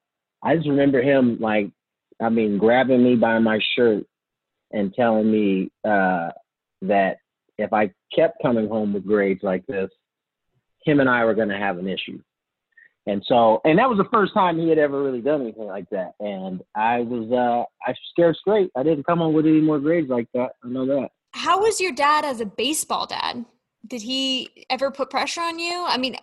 I 0.42 0.57
just 0.57 0.68
remember 0.68 1.03
him 1.03 1.38
like 1.40 1.71
I 2.21 2.31
mean, 2.31 2.57
grabbing 2.57 3.03
me 3.03 3.16
by 3.16 3.38
my 3.40 3.61
shirt 3.77 4.07
and 4.73 4.93
telling 4.95 5.31
me 5.31 5.71
uh, 5.85 6.31
that 6.83 7.19
if 7.59 7.73
I 7.73 7.93
kept 8.15 8.43
coming 8.43 8.69
home 8.69 8.93
with 8.93 9.07
grades 9.07 9.43
like 9.43 9.65
this, 9.67 9.91
him 10.85 11.01
and 11.01 11.09
I 11.09 11.25
were 11.25 11.35
going 11.35 11.49
to 11.49 11.59
have 11.59 11.79
an 11.79 11.89
issue. 11.89 12.21
And 13.07 13.23
so, 13.27 13.61
and 13.65 13.79
that 13.79 13.89
was 13.89 13.99
the 13.99 14.09
first 14.13 14.33
time 14.33 14.59
he 14.59 14.69
had 14.69 14.79
ever 14.79 15.03
really 15.03 15.21
done 15.21 15.43
anything 15.43 15.67
like 15.67 15.89
that. 15.91 16.13
And 16.21 16.63
I 16.77 17.01
was, 17.01 17.31
uh, 17.33 17.65
I 17.89 17.95
scared 18.13 18.37
straight. 18.37 18.71
I 18.77 18.85
didn't 18.85 19.07
come 19.07 19.19
home 19.19 19.35
with 19.35 19.47
any 19.47 19.61
more 19.61 19.81
grades 19.81 20.09
like 20.09 20.29
that. 20.35 20.53
I 20.65 20.69
know 20.69 20.87
that. 20.87 21.09
How 21.33 21.61
was 21.61 21.81
your 21.81 21.93
dad 21.93 22.25
as 22.25 22.41
a 22.41 22.47
baseball 22.47 23.07
dad? 23.07 23.45
Did 23.87 24.03
he 24.03 24.67
ever 24.71 24.93
put 24.93 25.11
pressure 25.11 25.41
on 25.41 25.59
you? 25.59 25.85
I 25.85 25.99
mean, 25.99 26.17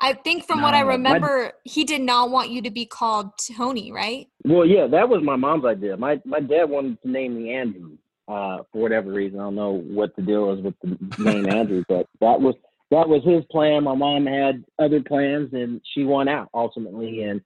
I 0.00 0.12
think 0.12 0.46
from 0.46 0.58
no, 0.58 0.64
what 0.64 0.74
I 0.74 0.80
remember, 0.80 1.44
my, 1.44 1.50
he 1.64 1.84
did 1.84 2.00
not 2.00 2.30
want 2.30 2.50
you 2.50 2.62
to 2.62 2.70
be 2.70 2.86
called 2.86 3.30
Tony, 3.56 3.92
right? 3.92 4.26
Well, 4.44 4.66
yeah, 4.66 4.86
that 4.86 5.08
was 5.08 5.22
my 5.22 5.36
mom's 5.36 5.64
idea. 5.64 5.96
My 5.96 6.20
my 6.24 6.40
dad 6.40 6.64
wanted 6.64 7.00
to 7.02 7.10
name 7.10 7.42
me 7.42 7.52
Andrew 7.54 7.96
uh, 8.28 8.58
for 8.72 8.82
whatever 8.82 9.12
reason. 9.12 9.40
I 9.40 9.44
don't 9.44 9.54
know 9.54 9.72
what 9.72 10.14
the 10.16 10.22
deal 10.22 10.52
is 10.52 10.60
with 10.60 10.74
the 10.82 11.22
name 11.22 11.48
Andrew, 11.52 11.82
but 11.88 12.06
that 12.20 12.40
was 12.40 12.54
that 12.90 13.08
was 13.08 13.22
his 13.24 13.44
plan. 13.50 13.84
My 13.84 13.94
mom 13.94 14.26
had 14.26 14.64
other 14.78 15.02
plans, 15.02 15.52
and 15.52 15.80
she 15.94 16.04
won 16.04 16.28
out 16.28 16.48
ultimately. 16.54 17.22
And 17.24 17.40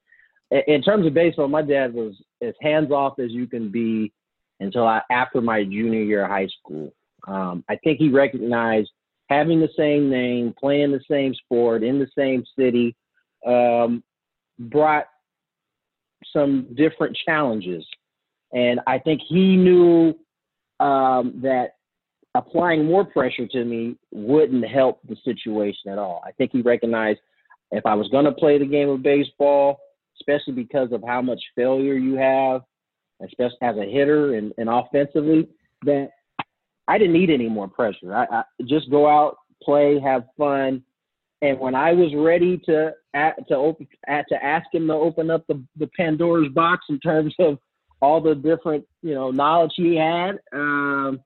in 0.67 0.83
terms 0.83 1.07
of 1.07 1.15
baseball, 1.15 1.49
my 1.49 1.63
dad 1.63 1.95
was 1.95 2.15
as 2.41 2.55
hands 2.61 2.91
off 2.91 3.19
as 3.19 3.31
you 3.31 3.47
can 3.47 3.71
be 3.71 4.13
until 4.61 4.87
I, 4.87 5.03
after 5.11 5.41
my 5.41 5.65
junior 5.65 6.03
year 6.03 6.25
of 6.25 6.31
high 6.31 6.49
school. 6.61 6.93
Um, 7.27 7.65
I 7.69 7.77
think 7.77 7.99
he 7.99 8.09
recognized 8.09 8.91
having 9.33 9.61
the 9.61 9.68
same 9.77 10.11
name, 10.11 10.55
playing 10.59 10.92
the 10.92 11.01
same 11.11 11.35
sport 11.35 11.83
in 11.83 11.99
the 11.99 12.09
same 12.16 12.45
city, 12.59 12.95
um, 13.47 14.03
brought 14.59 15.07
some 16.33 16.68
different 16.75 17.16
challenges. 17.25 17.85
And 18.53 18.81
I 18.87 18.99
think 18.99 19.21
he 19.27 19.57
knew 19.57 20.14
um, 20.81 21.40
that 21.42 21.77
applying 22.35 22.85
more 22.85 23.05
pressure 23.05 23.47
to 23.47 23.64
me 23.64 23.97
wouldn't 24.11 24.66
help 24.66 25.01
the 25.09 25.16
situation 25.25 25.90
at 25.90 25.99
all. 25.99 26.23
I 26.27 26.33
think 26.33 26.53
he 26.53 26.62
recognized 26.62 27.21
if 27.71 27.85
I 27.87 27.95
was 27.95 28.09
going 28.09 28.25
to 28.27 28.33
play 28.33 28.59
the 28.59 28.66
game 28.66 28.88
of 28.88 29.03
baseball, 29.03 29.81
especially 30.21 30.55
because 30.55 30.92
of 30.92 31.03
how 31.07 31.23
much 31.23 31.40
failure 31.55 31.95
you 31.95 32.16
have, 32.16 32.62
especially 33.25 33.59
as 33.62 33.77
a 33.77 33.90
hitter 33.90 34.35
and, 34.35 34.53
and 34.59 34.68
offensively, 34.68 35.49
that 35.85 36.11
I 36.88 36.99
didn't 36.99 37.14
need 37.14 37.31
any 37.31 37.49
more 37.49 37.68
pressure. 37.68 38.14
I, 38.14 38.27
I 38.31 38.42
just 38.64 38.90
go 38.90 39.09
out, 39.09 39.37
play, 39.62 40.01
have 40.01 40.25
fun. 40.37 40.83
And 41.40 41.59
when 41.59 41.75
I 41.75 41.92
was 41.92 42.14
ready 42.14 42.59
to 42.66 42.92
to 43.14 43.55
open 43.57 43.88
to 44.09 44.45
ask 44.45 44.66
him 44.73 44.87
to 44.87 44.95
open 44.95 45.31
up 45.31 45.45
the, 45.49 45.62
the 45.77 45.88
Pandora's 45.97 46.53
box 46.53 46.85
in 46.88 47.01
terms 47.01 47.35
of 47.38 47.59
all 48.01 48.21
the 48.21 48.35
different 48.35 48.85
you 49.03 49.14
know 49.14 49.31
knowledge 49.31 49.73
he 49.77 49.97
had, 49.97 50.38
um, 50.53 51.21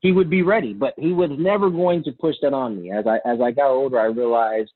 he 0.00 0.12
would 0.12 0.28
be 0.28 0.42
ready. 0.42 0.74
But 0.74 0.94
he 0.98 1.12
was 1.12 1.30
never 1.38 1.70
going 1.70 2.04
to 2.04 2.12
push 2.12 2.36
that 2.42 2.52
on 2.52 2.80
me. 2.80 2.90
As 2.90 3.06
I 3.06 3.16
as 3.24 3.40
I 3.40 3.50
got 3.52 3.70
older, 3.70 3.98
I 3.98 4.06
realized 4.06 4.70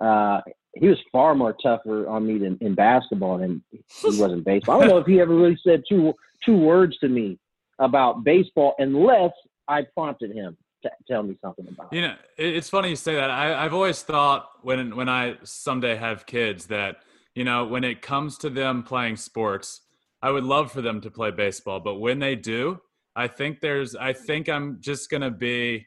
uh, 0.00 0.40
he 0.74 0.88
was 0.88 0.98
far 1.12 1.34
more 1.34 1.54
tougher 1.62 2.08
on 2.08 2.26
me 2.26 2.38
than 2.38 2.58
in 2.60 2.74
basketball 2.74 3.38
than 3.38 3.62
he 3.70 3.80
was 4.02 4.32
in 4.32 4.42
baseball. 4.42 4.76
I 4.76 4.80
don't 4.80 4.88
know 4.88 4.98
if 4.98 5.06
he 5.06 5.20
ever 5.20 5.34
really 5.34 5.58
said 5.62 5.82
two 5.88 6.14
two 6.44 6.56
words 6.56 6.96
to 6.98 7.08
me 7.08 7.38
about 7.78 8.24
baseball 8.24 8.74
unless 8.78 9.32
I 9.68 9.82
prompted 9.94 10.32
him 10.32 10.56
to 10.82 10.90
tell 11.08 11.22
me 11.22 11.36
something 11.42 11.66
about 11.68 11.92
it. 11.92 11.96
You 11.96 12.02
know, 12.02 12.14
it's 12.36 12.68
funny 12.68 12.90
you 12.90 12.96
say 12.96 13.14
that. 13.14 13.30
I, 13.30 13.64
I've 13.64 13.74
always 13.74 14.02
thought 14.02 14.50
when 14.62 14.94
when 14.96 15.08
I 15.08 15.36
someday 15.42 15.96
have 15.96 16.26
kids 16.26 16.66
that 16.66 16.98
you 17.34 17.44
know 17.44 17.64
when 17.64 17.84
it 17.84 18.02
comes 18.02 18.38
to 18.38 18.50
them 18.50 18.82
playing 18.82 19.16
sports, 19.16 19.82
I 20.22 20.30
would 20.30 20.44
love 20.44 20.72
for 20.72 20.82
them 20.82 21.00
to 21.02 21.10
play 21.10 21.30
baseball, 21.30 21.80
but 21.80 21.96
when 21.96 22.18
they 22.18 22.36
do, 22.36 22.80
I 23.14 23.28
think 23.28 23.60
there's 23.60 23.96
I 23.96 24.12
think 24.12 24.48
I'm 24.48 24.78
just 24.80 25.10
gonna 25.10 25.30
be 25.30 25.86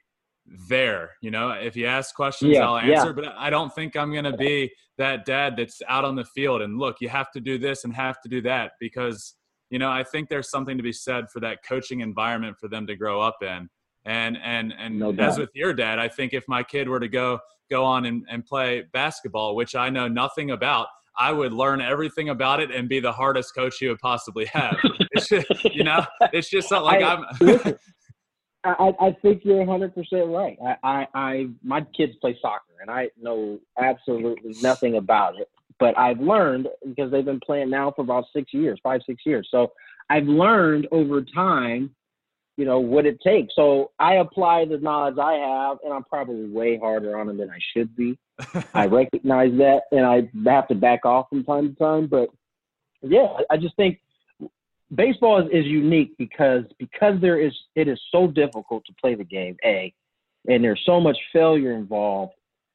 there. 0.67 1.11
You 1.21 1.31
know, 1.31 1.51
if 1.51 1.75
you 1.75 1.85
ask 1.85 2.13
questions, 2.15 2.53
yeah, 2.53 2.67
I'll 2.67 2.77
answer. 2.77 3.07
Yeah. 3.07 3.13
But 3.13 3.27
I 3.37 3.49
don't 3.49 3.73
think 3.73 3.95
I'm 3.95 4.13
gonna 4.13 4.35
be 4.35 4.71
that 4.97 5.25
dad 5.25 5.55
that's 5.57 5.81
out 5.87 6.05
on 6.05 6.15
the 6.15 6.25
field 6.25 6.61
and 6.61 6.77
look, 6.77 6.97
you 6.99 7.07
have 7.09 7.31
to 7.31 7.39
do 7.39 7.57
this 7.57 7.85
and 7.85 7.93
have 7.93 8.21
to 8.21 8.29
do 8.29 8.41
that 8.41 8.73
because 8.79 9.35
you 9.69 9.79
know, 9.79 9.89
I 9.89 10.03
think 10.03 10.29
there's 10.29 10.49
something 10.49 10.77
to 10.77 10.83
be 10.83 10.93
said 10.93 11.29
for 11.29 11.39
that 11.41 11.59
coaching 11.67 12.01
environment 12.01 12.57
for 12.59 12.67
them 12.67 12.87
to 12.87 12.95
grow 12.95 13.21
up 13.21 13.37
in. 13.41 13.69
And 14.05 14.37
and 14.43 14.73
and 14.77 14.97
no 14.97 15.11
as 15.11 15.37
with 15.37 15.49
your 15.53 15.73
dad, 15.73 15.99
I 15.99 16.07
think 16.07 16.33
if 16.33 16.45
my 16.47 16.63
kid 16.63 16.87
were 16.87 16.99
to 16.99 17.09
go 17.09 17.39
go 17.69 17.83
on 17.83 18.05
and, 18.05 18.25
and 18.29 18.45
play 18.45 18.85
basketball, 18.93 19.55
which 19.55 19.75
I 19.75 19.89
know 19.89 20.07
nothing 20.07 20.51
about, 20.51 20.87
I 21.17 21.31
would 21.31 21.53
learn 21.53 21.81
everything 21.81 22.29
about 22.29 22.61
it 22.61 22.71
and 22.71 22.87
be 22.87 22.99
the 22.99 23.11
hardest 23.11 23.53
coach 23.53 23.81
you 23.81 23.89
would 23.89 23.99
possibly 23.99 24.45
have. 24.45 24.77
It's 25.11 25.27
just, 25.27 25.65
you 25.65 25.83
know, 25.83 26.05
it's 26.31 26.49
just 26.49 26.69
not 26.71 26.85
like 26.85 27.01
I, 27.03 27.13
am 27.15 27.25
listen, 27.41 27.75
I, 28.63 28.93
I 28.99 29.17
think 29.21 29.41
you're 29.43 29.57
100 29.57 29.93
percent 29.93 30.27
right. 30.27 30.57
I, 30.65 30.75
I, 30.83 31.07
I, 31.13 31.47
my 31.63 31.81
kids 31.97 32.13
play 32.21 32.37
soccer, 32.41 32.63
and 32.79 32.91
I 32.91 33.09
know 33.19 33.59
absolutely 33.77 34.55
nothing 34.61 34.97
about 34.97 35.37
it 35.39 35.49
but 35.79 35.97
I've 35.97 36.19
learned 36.19 36.67
because 36.85 37.11
they've 37.11 37.25
been 37.25 37.39
playing 37.39 37.69
now 37.69 37.91
for 37.91 38.01
about 38.01 38.25
six 38.33 38.53
years, 38.53 38.79
five, 38.83 39.01
six 39.05 39.23
years. 39.25 39.47
So 39.49 39.71
I've 40.09 40.25
learned 40.25 40.87
over 40.91 41.21
time, 41.21 41.95
you 42.57 42.65
know, 42.65 42.79
what 42.79 43.05
it 43.05 43.21
takes. 43.21 43.55
So 43.55 43.91
I 43.97 44.15
apply 44.15 44.65
the 44.65 44.77
knowledge 44.77 45.17
I 45.17 45.33
have, 45.33 45.77
and 45.83 45.93
I'm 45.93 46.03
probably 46.03 46.49
way 46.49 46.77
harder 46.77 47.17
on 47.17 47.27
them 47.27 47.37
than 47.37 47.49
I 47.49 47.59
should 47.73 47.95
be. 47.95 48.19
I 48.73 48.85
recognize 48.85 49.51
that, 49.57 49.83
and 49.91 50.05
I 50.05 50.29
have 50.49 50.67
to 50.67 50.75
back 50.75 51.05
off 51.05 51.29
from 51.29 51.43
time 51.45 51.69
to 51.69 51.75
time. 51.75 52.07
But 52.07 52.29
yeah, 53.01 53.27
I 53.49 53.57
just 53.57 53.75
think 53.77 53.99
baseball 54.93 55.41
is, 55.41 55.49
is 55.51 55.65
unique 55.65 56.17
because 56.17 56.63
because 56.77 57.21
there 57.21 57.39
is 57.39 57.53
it 57.75 57.87
is 57.87 57.99
so 58.11 58.27
difficult 58.27 58.83
to 58.85 58.93
play 58.99 59.15
the 59.15 59.23
game. 59.23 59.55
A, 59.63 59.93
and 60.47 60.63
there's 60.63 60.81
so 60.85 60.99
much 60.99 61.17
failure 61.31 61.73
involved. 61.73 62.33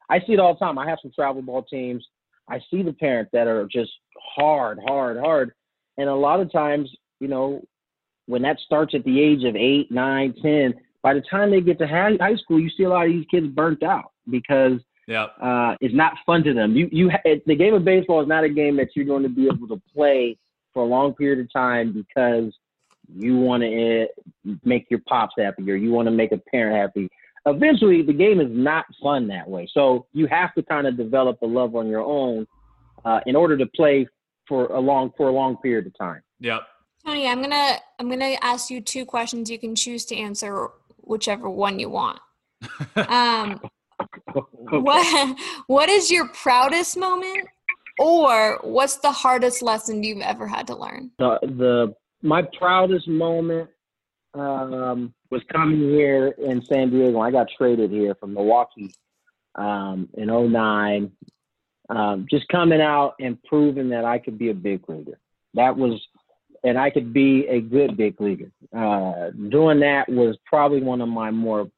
I 0.08 0.20
see 0.20 0.34
it 0.34 0.40
all 0.40 0.54
the 0.54 0.60
time. 0.60 0.78
I 0.78 0.88
have 0.88 0.98
some 1.02 1.12
travel 1.14 1.42
ball 1.42 1.62
teams 1.62 2.06
I 2.48 2.60
see 2.70 2.82
the 2.82 2.92
parents 2.92 3.30
that 3.32 3.46
are 3.46 3.66
just 3.66 3.92
hard, 4.36 4.78
hard, 4.86 5.18
hard. 5.18 5.52
And 5.96 6.08
a 6.08 6.14
lot 6.14 6.40
of 6.40 6.52
times, 6.52 6.90
you 7.20 7.28
know, 7.28 7.64
when 8.26 8.42
that 8.42 8.58
starts 8.64 8.94
at 8.94 9.04
the 9.04 9.20
age 9.20 9.44
of 9.44 9.56
eight, 9.56 9.90
nine, 9.90 10.34
ten, 10.42 10.74
by 11.02 11.14
the 11.14 11.22
time 11.30 11.50
they 11.50 11.60
get 11.60 11.78
to 11.78 11.86
high, 11.86 12.16
high 12.20 12.36
school, 12.36 12.58
you 12.58 12.70
see 12.70 12.84
a 12.84 12.88
lot 12.88 13.06
of 13.06 13.12
these 13.12 13.26
kids 13.30 13.46
burnt 13.46 13.82
out 13.82 14.12
because 14.30 14.80
yeah, 15.06 15.24
uh, 15.40 15.76
it's 15.80 15.94
not 15.94 16.14
fun 16.24 16.42
to 16.44 16.54
them. 16.54 16.74
You 16.74 16.88
you 16.90 17.10
the 17.46 17.54
game 17.54 17.74
of 17.74 17.84
baseball 17.84 18.22
is 18.22 18.28
not 18.28 18.44
a 18.44 18.48
game 18.48 18.76
that 18.76 18.88
you're 18.96 19.04
going 19.04 19.22
to 19.22 19.28
be 19.28 19.46
able 19.46 19.68
to 19.68 19.80
play 19.94 20.38
for 20.72 20.82
a 20.82 20.86
long 20.86 21.14
period 21.14 21.40
of 21.40 21.52
time 21.52 21.92
because 21.92 22.54
you 23.14 23.36
want 23.36 23.62
to 23.62 23.68
eh, 23.68 24.54
make 24.64 24.86
your 24.90 25.00
pops 25.06 25.34
happy 25.38 25.70
or 25.70 25.76
you 25.76 25.92
want 25.92 26.06
to 26.06 26.10
make 26.10 26.32
a 26.32 26.38
parent 26.38 26.76
happy 26.76 27.10
eventually 27.46 28.02
the 28.02 28.12
game 28.12 28.40
is 28.40 28.50
not 28.50 28.86
fun 29.02 29.28
that 29.28 29.48
way. 29.48 29.68
So 29.72 30.06
you 30.12 30.26
have 30.26 30.54
to 30.54 30.62
kind 30.62 30.86
of 30.86 30.96
develop 30.96 31.40
a 31.42 31.46
love 31.46 31.76
on 31.76 31.88
your 31.88 32.02
own 32.02 32.46
uh, 33.04 33.20
in 33.26 33.36
order 33.36 33.56
to 33.56 33.66
play 33.66 34.06
for 34.46 34.66
a 34.66 34.80
long 34.80 35.10
for 35.16 35.28
a 35.28 35.32
long 35.32 35.56
period 35.58 35.86
of 35.86 35.96
time. 35.98 36.22
Yep. 36.40 36.62
Tony, 37.04 37.28
I'm 37.28 37.42
gonna 37.42 37.78
I'm 37.98 38.08
gonna 38.08 38.36
ask 38.42 38.70
you 38.70 38.80
two 38.80 39.04
questions. 39.04 39.50
You 39.50 39.58
can 39.58 39.74
choose 39.74 40.04
to 40.06 40.16
answer 40.16 40.68
whichever 40.98 41.48
one 41.48 41.78
you 41.78 41.90
want. 41.90 42.20
Um, 42.96 43.60
okay. 44.34 44.78
what 44.78 45.38
what 45.66 45.88
is 45.90 46.10
your 46.10 46.28
proudest 46.28 46.96
moment, 46.96 47.46
or 47.98 48.58
what's 48.62 48.96
the 48.96 49.12
hardest 49.12 49.60
lesson 49.60 50.02
you've 50.02 50.22
ever 50.22 50.46
had 50.46 50.66
to 50.68 50.76
learn? 50.76 51.10
The 51.18 51.38
the 51.42 51.94
my 52.22 52.42
proudest 52.58 53.06
moment 53.06 53.68
um, 54.32 55.14
was 55.34 55.42
coming 55.50 55.80
here 55.80 56.28
in 56.28 56.64
San 56.64 56.90
Diego. 56.90 57.18
I 57.18 57.32
got 57.32 57.48
traded 57.58 57.90
here 57.90 58.14
from 58.14 58.34
Milwaukee 58.34 58.94
um, 59.56 60.08
in 60.14 60.28
09. 60.28 61.10
Um, 61.90 62.26
just 62.30 62.46
coming 62.46 62.80
out 62.80 63.14
and 63.18 63.42
proving 63.42 63.88
that 63.88 64.04
I 64.04 64.20
could 64.20 64.38
be 64.38 64.50
a 64.50 64.54
big 64.54 64.88
leaguer. 64.88 65.18
That 65.54 65.76
was, 65.76 66.00
and 66.62 66.78
I 66.78 66.90
could 66.90 67.12
be 67.12 67.48
a 67.48 67.60
good 67.60 67.96
big 67.96 68.20
leaguer. 68.20 68.52
Uh, 68.72 69.30
doing 69.30 69.80
that 69.80 70.08
was 70.08 70.36
probably 70.46 70.80
one 70.80 71.00
of 71.00 71.08
my 71.08 71.32
more 71.32 71.68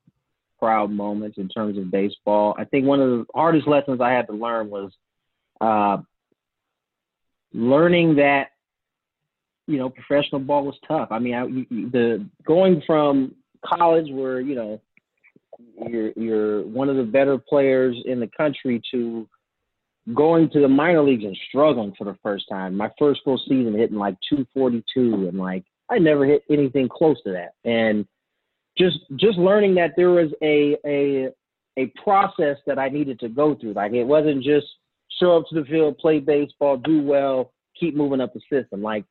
proud 0.58 0.90
moments 0.90 1.38
in 1.38 1.48
terms 1.48 1.78
of 1.78 1.90
baseball. 1.90 2.54
I 2.58 2.64
think 2.64 2.84
one 2.84 3.00
of 3.00 3.08
the 3.08 3.26
hardest 3.34 3.66
lessons 3.66 4.02
I 4.02 4.12
had 4.12 4.26
to 4.26 4.34
learn 4.34 4.68
was 4.68 4.92
uh, 5.62 5.96
learning 7.54 8.16
that 8.16 8.48
you 9.66 9.78
know 9.78 9.88
professional 9.88 10.42
ball 10.42 10.64
was 10.64 10.76
tough. 10.86 11.08
I 11.10 11.20
mean, 11.20 11.34
I, 11.34 11.46
the 11.70 12.28
going 12.46 12.82
from 12.86 13.34
college 13.66 14.10
where 14.10 14.40
you 14.40 14.54
know 14.54 14.80
you're 15.88 16.12
you're 16.16 16.62
one 16.66 16.88
of 16.88 16.96
the 16.96 17.02
better 17.02 17.38
players 17.38 17.96
in 18.06 18.20
the 18.20 18.30
country 18.36 18.80
to 18.92 19.28
going 20.14 20.48
to 20.50 20.60
the 20.60 20.68
minor 20.68 21.02
leagues 21.02 21.24
and 21.24 21.36
struggling 21.48 21.92
for 21.98 22.04
the 22.04 22.16
first 22.22 22.46
time. 22.48 22.76
My 22.76 22.90
first 22.98 23.20
full 23.24 23.38
season 23.38 23.74
hitting 23.76 23.98
like 23.98 24.16
242 24.28 25.28
and 25.28 25.38
like 25.38 25.64
I 25.88 25.98
never 25.98 26.24
hit 26.24 26.42
anything 26.50 26.88
close 26.88 27.20
to 27.24 27.32
that. 27.32 27.52
And 27.68 28.06
just 28.78 28.98
just 29.16 29.38
learning 29.38 29.74
that 29.76 29.92
there 29.96 30.10
was 30.10 30.30
a 30.42 30.76
a 30.86 31.28
a 31.78 31.86
process 32.02 32.56
that 32.66 32.78
I 32.78 32.88
needed 32.88 33.20
to 33.20 33.28
go 33.28 33.54
through. 33.54 33.74
Like 33.74 33.92
it 33.92 34.04
wasn't 34.04 34.42
just 34.42 34.66
show 35.20 35.36
up 35.36 35.44
to 35.48 35.60
the 35.60 35.66
field, 35.66 35.98
play 35.98 36.20
baseball, 36.20 36.76
do 36.76 37.02
well, 37.02 37.52
keep 37.78 37.96
moving 37.96 38.20
up 38.20 38.32
the 38.34 38.40
system. 38.50 38.82
Like 38.82 39.04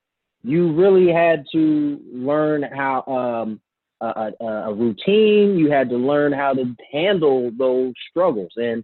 you 0.43 0.73
really 0.73 1.11
had 1.11 1.45
to 1.51 1.99
learn 2.11 2.63
how 2.63 3.03
um, 3.03 3.59
a, 4.01 4.31
a, 4.39 4.45
a 4.45 4.73
routine. 4.73 5.57
You 5.57 5.71
had 5.71 5.89
to 5.89 5.97
learn 5.97 6.33
how 6.33 6.53
to 6.53 6.75
handle 6.91 7.51
those 7.57 7.93
struggles. 8.09 8.51
And 8.55 8.83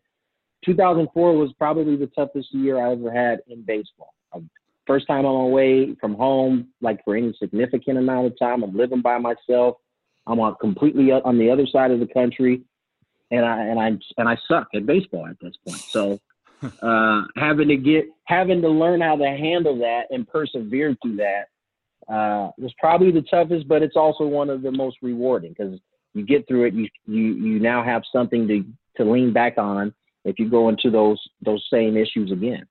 2004 0.66 1.34
was 1.38 1.52
probably 1.58 1.96
the 1.96 2.08
toughest 2.08 2.54
year 2.54 2.80
I 2.80 2.92
ever 2.92 3.12
had 3.12 3.42
in 3.48 3.64
baseball. 3.64 4.14
Um, 4.34 4.50
first 4.88 5.08
time 5.08 5.26
I'm 5.26 5.26
away 5.26 5.96
from 6.00 6.16
home, 6.16 6.68
like 6.82 7.04
for 7.04 7.16
any 7.16 7.34
significant 7.40 7.98
amount 7.98 8.28
of 8.28 8.40
time. 8.40 8.64
I'm 8.64 8.76
living 8.76 9.02
by 9.02 9.18
myself. 9.18 9.78
I'm 10.28 10.40
on 10.40 10.56
completely 10.62 11.12
on 11.12 11.38
the 11.38 11.50
other 11.50 11.66
side 11.66 11.92
of 11.92 12.00
the 12.00 12.08
country, 12.08 12.62
and 13.32 13.44
I 13.44 13.64
and 13.64 13.80
I 13.80 13.88
and 14.18 14.30
I 14.30 14.38
suck 14.48 14.68
at 14.76 14.86
baseball 14.86 15.26
at 15.26 15.40
this 15.42 15.56
point. 15.68 15.80
So 15.80 16.20
uh, 16.82 17.24
having 17.36 17.70
to 17.70 17.76
get 17.78 18.06
having 18.26 18.62
to 18.62 18.70
learn 18.70 19.02
how 19.02 19.16
to 19.16 19.26
handle 19.26 19.80
that 19.80 20.04
and 20.12 20.28
persevere 20.28 20.96
through 21.02 21.18
that 21.18 21.46
uh, 22.12 22.52
was 22.58 22.74
probably 22.78 23.12
the 23.12 23.22
toughest, 23.22 23.68
but 23.68 23.82
it's 23.82 23.96
also 23.96 24.26
one 24.26 24.50
of 24.50 24.62
the 24.62 24.72
most 24.72 24.98
rewarding 25.02 25.56
because 25.58 25.80
you 26.14 26.26
get 26.26 26.48
through 26.48 26.66
it. 26.66 26.74
You 26.74 26.90
you 27.06 27.34
you 27.34 27.60
now 27.60 27.84
have 27.84 28.04
something 28.12 28.48
to 28.48 28.66
to 28.98 29.10
lean 29.10 29.32
back 29.32 29.58
on 29.58 29.94
if 30.26 30.38
you 30.38 30.50
go 30.50 30.70
into 30.70 30.92
those 30.92 31.22
those 31.42 31.66
same 31.72 31.96
issues 31.96 32.32
again. 32.32 32.66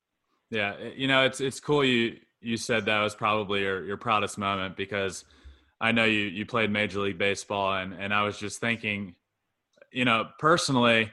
Yeah, 0.51 0.75
you 0.95 1.09
know 1.09 1.25
it's 1.25 1.41
it's 1.41 1.59
cool 1.59 1.85
you 1.85 2.19
you 2.41 2.57
said 2.57 2.85
that 2.87 3.01
was 3.01 3.15
probably 3.15 3.63
your 3.63 3.85
your 3.85 3.97
proudest 3.97 4.37
moment 4.37 4.77
because 4.77 5.25
I 5.81 5.93
know 5.93 6.05
you 6.05 6.21
you 6.21 6.45
played 6.45 6.71
Major 6.71 7.01
League 7.01 7.19
Baseball 7.19 7.75
and 7.75 7.95
and 7.95 8.13
I 8.13 8.25
was 8.25 8.39
just 8.39 8.61
thinking, 8.61 9.15
you 9.91 10.05
know, 10.05 10.29
personally 10.39 11.11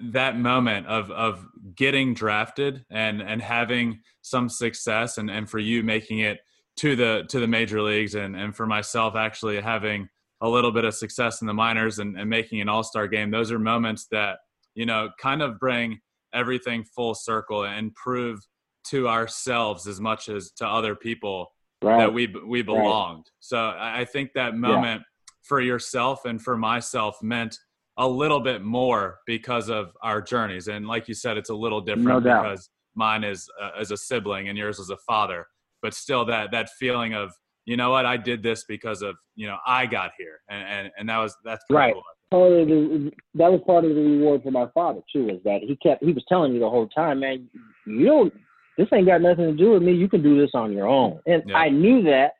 that 0.00 0.38
moment 0.38 0.86
of 0.86 1.10
of 1.10 1.46
getting 1.74 2.14
drafted 2.14 2.86
and 2.90 3.20
and 3.20 3.42
having 3.42 4.00
some 4.22 4.48
success 4.48 5.18
and 5.18 5.30
and 5.30 5.50
for 5.50 5.58
you 5.58 5.82
making 5.82 6.20
it 6.20 6.40
to 6.76 6.96
the 6.96 7.24
to 7.28 7.40
the 7.40 7.46
major 7.46 7.82
leagues 7.82 8.14
and 8.14 8.36
and 8.36 8.54
for 8.54 8.66
myself 8.66 9.14
actually 9.14 9.60
having 9.60 10.08
a 10.40 10.48
little 10.48 10.72
bit 10.72 10.84
of 10.84 10.94
success 10.94 11.40
in 11.40 11.46
the 11.46 11.54
minors 11.54 11.98
and, 11.98 12.18
and 12.18 12.28
making 12.28 12.60
an 12.60 12.68
all-star 12.68 13.06
game 13.06 13.30
those 13.30 13.52
are 13.52 13.58
moments 13.58 14.06
that 14.10 14.38
you 14.74 14.86
know 14.86 15.10
kind 15.20 15.42
of 15.42 15.58
bring 15.58 16.00
everything 16.34 16.82
full 16.96 17.14
circle 17.14 17.64
and 17.64 17.94
prove 17.94 18.40
to 18.84 19.08
ourselves 19.08 19.86
as 19.86 20.00
much 20.00 20.28
as 20.28 20.50
to 20.50 20.66
other 20.66 20.96
people 20.96 21.52
right. 21.82 21.98
that 21.98 22.12
we 22.12 22.34
we 22.46 22.62
belonged 22.62 23.18
right. 23.18 23.24
so 23.40 23.74
i 23.78 24.04
think 24.04 24.30
that 24.34 24.56
moment 24.56 25.02
yeah. 25.02 25.32
for 25.42 25.60
yourself 25.60 26.24
and 26.24 26.42
for 26.42 26.56
myself 26.56 27.22
meant 27.22 27.56
a 27.98 28.08
little 28.08 28.40
bit 28.40 28.62
more 28.62 29.18
because 29.26 29.68
of 29.68 29.96
our 30.02 30.20
journeys. 30.20 30.68
And 30.68 30.86
like 30.86 31.08
you 31.08 31.14
said, 31.14 31.36
it's 31.36 31.50
a 31.50 31.54
little 31.54 31.80
different 31.80 32.08
no 32.08 32.20
because 32.20 32.70
mine 32.94 33.24
is 33.24 33.48
uh, 33.60 33.70
as 33.78 33.90
a 33.90 33.96
sibling 33.96 34.48
and 34.48 34.56
yours 34.56 34.80
as 34.80 34.90
a 34.90 34.96
father. 34.96 35.46
But 35.82 35.94
still, 35.94 36.24
that 36.26 36.52
that 36.52 36.70
feeling 36.70 37.14
of 37.14 37.32
you 37.64 37.76
know 37.76 37.90
what 37.90 38.06
I 38.06 38.16
did 38.16 38.42
this 38.42 38.64
because 38.64 39.02
of 39.02 39.16
you 39.34 39.46
know 39.46 39.58
I 39.66 39.86
got 39.86 40.12
here, 40.18 40.40
and 40.48 40.66
and, 40.66 40.90
and 40.98 41.08
that 41.08 41.18
was 41.18 41.36
that's 41.44 41.64
right. 41.70 41.94
Cool. 41.94 42.02
Part 42.30 42.52
of 42.52 42.68
the, 42.68 43.12
that 43.34 43.52
was 43.52 43.60
part 43.66 43.84
of 43.84 43.94
the 43.94 44.00
reward 44.00 44.42
for 44.42 44.50
my 44.50 44.66
father 44.72 45.00
too. 45.12 45.28
Is 45.28 45.42
that 45.44 45.60
he 45.62 45.76
kept 45.76 46.02
he 46.02 46.12
was 46.12 46.24
telling 46.28 46.54
me 46.54 46.58
the 46.58 46.70
whole 46.70 46.88
time, 46.88 47.20
man, 47.20 47.48
you 47.86 48.06
don't. 48.06 48.32
This 48.78 48.88
ain't 48.94 49.06
got 49.06 49.20
nothing 49.20 49.44
to 49.44 49.52
do 49.52 49.72
with 49.72 49.82
me. 49.82 49.92
You 49.92 50.08
can 50.08 50.22
do 50.22 50.40
this 50.40 50.52
on 50.54 50.72
your 50.72 50.86
own. 50.86 51.20
And 51.26 51.42
yeah. 51.46 51.58
I 51.58 51.68
knew 51.68 52.02
that, 52.04 52.32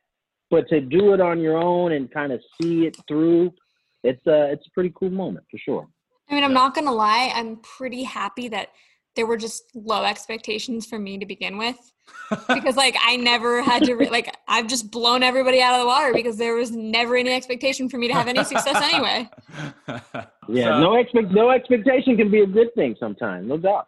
but 0.49 0.67
to 0.69 0.81
do 0.81 1.13
it 1.13 1.21
on 1.21 1.39
your 1.39 1.57
own 1.57 1.91
and 1.91 2.11
kind 2.11 2.31
of 2.31 2.41
see 2.59 2.87
it 2.87 2.97
through 3.07 3.53
it's 4.03 4.25
a 4.27 4.51
it's 4.51 4.67
a 4.67 4.71
pretty 4.71 4.93
cool 4.95 5.09
moment 5.09 5.45
for 5.49 5.57
sure. 5.57 5.87
I 6.29 6.35
mean, 6.35 6.43
I'm 6.43 6.53
not 6.53 6.75
gonna 6.75 6.93
lie, 6.93 7.31
I'm 7.33 7.57
pretty 7.57 8.03
happy 8.03 8.49
that 8.49 8.69
there 9.15 9.25
were 9.25 9.37
just 9.37 9.63
low 9.75 10.03
expectations 10.03 10.85
for 10.85 10.99
me 10.99 11.17
to 11.17 11.25
begin 11.25 11.57
with 11.57 11.91
because 12.47 12.75
like 12.75 12.95
i 13.01 13.15
never 13.15 13.61
had 13.61 13.83
to 13.83 13.95
re- 13.95 14.09
like 14.09 14.35
i've 14.47 14.67
just 14.67 14.91
blown 14.91 15.23
everybody 15.23 15.61
out 15.61 15.75
of 15.75 15.81
the 15.81 15.85
water 15.85 16.13
because 16.13 16.37
there 16.37 16.55
was 16.55 16.71
never 16.71 17.15
any 17.15 17.31
expectation 17.31 17.87
for 17.87 17.97
me 17.97 18.07
to 18.07 18.13
have 18.13 18.27
any 18.27 18.43
success 18.43 18.75
anyway 18.75 19.29
yeah 20.49 20.69
so, 20.69 20.79
no 20.79 20.95
expect 20.95 21.31
no 21.31 21.49
expectation 21.51 22.17
can 22.17 22.29
be 22.29 22.41
a 22.41 22.47
good 22.47 22.73
thing 22.75 22.95
sometimes 22.99 23.47
no 23.47 23.57
doubt 23.57 23.87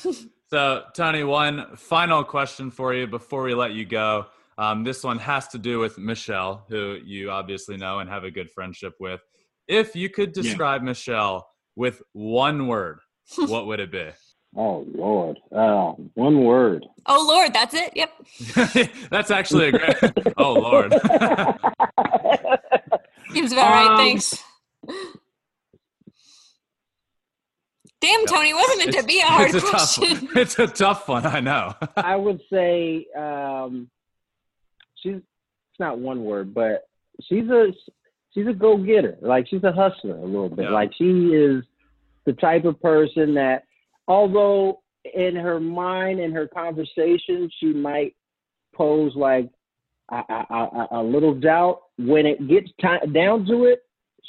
so 0.50 0.84
tony 0.94 1.24
one 1.24 1.66
final 1.76 2.22
question 2.22 2.70
for 2.70 2.94
you 2.94 3.06
before 3.06 3.42
we 3.42 3.54
let 3.54 3.72
you 3.72 3.84
go 3.84 4.26
um, 4.58 4.84
this 4.84 5.04
one 5.04 5.18
has 5.18 5.48
to 5.48 5.58
do 5.58 5.78
with 5.78 5.98
michelle 5.98 6.64
who 6.68 6.98
you 7.04 7.30
obviously 7.30 7.76
know 7.76 7.98
and 7.98 8.08
have 8.08 8.24
a 8.24 8.30
good 8.30 8.50
friendship 8.50 8.94
with 9.00 9.20
if 9.68 9.96
you 9.96 10.08
could 10.08 10.32
describe 10.32 10.82
yeah. 10.82 10.86
Michelle 10.86 11.48
with 11.74 12.02
one 12.12 12.68
word, 12.68 13.00
what 13.36 13.66
would 13.66 13.80
it 13.80 13.90
be? 13.90 14.10
Oh 14.54 14.86
Lord, 14.94 15.38
uh, 15.52 15.92
one 16.14 16.44
word. 16.44 16.86
Oh 17.06 17.24
Lord, 17.28 17.52
that's 17.52 17.74
it. 17.74 17.92
Yep. 17.94 18.12
that's 19.10 19.30
actually 19.30 19.68
a 19.68 19.72
great. 19.72 19.96
oh 20.36 20.54
Lord. 20.54 20.92
Seems 23.32 23.52
about 23.52 23.66
um, 23.66 23.88
right. 23.88 23.96
Thanks. 23.96 24.42
Damn, 28.00 28.26
Tony, 28.26 28.54
wasn't 28.54 28.88
it 28.88 29.00
to 29.00 29.06
be 29.06 29.20
a 29.20 29.24
hard 29.24 29.54
it's 29.54 29.64
a 29.64 29.68
question? 29.68 30.26
Tough, 30.26 30.36
it's 30.36 30.58
a 30.58 30.66
tough 30.66 31.08
one. 31.08 31.26
I 31.26 31.40
know. 31.40 31.74
I 31.96 32.16
would 32.16 32.40
say 32.50 33.06
um, 33.16 33.90
she's. 34.96 35.16
It's 35.16 35.80
not 35.80 35.98
one 35.98 36.24
word, 36.24 36.54
but 36.54 36.88
she's 37.20 37.48
a 37.50 37.72
she's 38.32 38.46
a 38.46 38.52
go 38.52 38.76
getter. 38.76 39.16
Like 39.20 39.48
she's 39.48 39.64
a 39.64 39.72
hustler 39.72 40.16
a 40.16 40.24
little 40.24 40.48
bit. 40.48 40.66
Yeah. 40.66 40.70
Like 40.70 40.92
she 40.96 41.04
is 41.04 41.64
the 42.24 42.34
type 42.34 42.64
of 42.64 42.80
person 42.80 43.34
that, 43.34 43.64
although 44.08 44.80
in 45.14 45.36
her 45.36 45.60
mind 45.60 46.20
and 46.20 46.34
her 46.34 46.48
conversation, 46.48 47.50
she 47.58 47.66
might 47.66 48.14
pose 48.74 49.12
like 49.14 49.48
a, 50.10 50.16
a, 50.16 50.44
a, 50.50 50.88
a 50.92 51.02
little 51.02 51.34
doubt. 51.34 51.80
When 51.98 52.26
it 52.26 52.46
gets 52.48 52.70
down 52.80 53.46
to 53.46 53.64
it, 53.64 53.80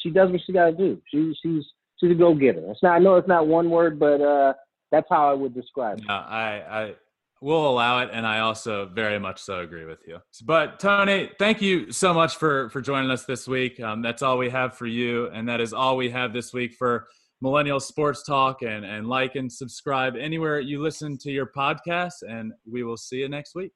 she 0.01 0.09
does 0.09 0.31
what 0.31 0.41
she 0.45 0.53
got 0.53 0.71
to 0.71 0.77
do. 0.77 1.01
She, 1.11 1.35
she's 1.41 1.63
she's 1.99 2.11
a 2.11 2.15
go 2.15 2.33
getter. 2.33 2.63
It's 2.71 2.83
not. 2.83 2.95
I 2.95 2.99
know 2.99 3.15
it's 3.15 3.27
not 3.27 3.47
one 3.47 3.69
word, 3.69 3.99
but 3.99 4.21
uh, 4.21 4.53
that's 4.91 5.07
how 5.09 5.29
I 5.29 5.33
would 5.33 5.53
describe 5.53 5.99
it. 5.99 6.09
I, 6.09 6.61
I 6.69 6.95
we'll 7.41 7.69
allow 7.69 7.99
it 7.99 8.09
and 8.11 8.25
i 8.25 8.39
also 8.39 8.87
very 8.87 9.19
much 9.19 9.39
so 9.39 9.59
agree 9.59 9.85
with 9.85 9.99
you 10.07 10.17
but 10.43 10.79
tony 10.79 11.29
thank 11.37 11.61
you 11.61 11.91
so 11.91 12.13
much 12.13 12.35
for 12.35 12.69
for 12.69 12.81
joining 12.81 13.11
us 13.11 13.25
this 13.25 13.47
week 13.47 13.79
um, 13.79 14.01
that's 14.01 14.21
all 14.23 14.37
we 14.37 14.49
have 14.49 14.75
for 14.75 14.87
you 14.87 15.27
and 15.27 15.47
that 15.47 15.61
is 15.61 15.71
all 15.71 15.95
we 15.97 16.09
have 16.09 16.33
this 16.33 16.51
week 16.51 16.73
for 16.73 17.07
millennial 17.41 17.79
sports 17.79 18.23
talk 18.23 18.61
and 18.61 18.83
and 18.85 19.07
like 19.07 19.35
and 19.35 19.51
subscribe 19.51 20.15
anywhere 20.15 20.59
you 20.59 20.81
listen 20.81 21.17
to 21.19 21.31
your 21.31 21.45
podcast 21.45 22.23
and 22.27 22.51
we 22.69 22.83
will 22.83 22.97
see 22.97 23.17
you 23.17 23.29
next 23.29 23.55
week. 23.55 23.71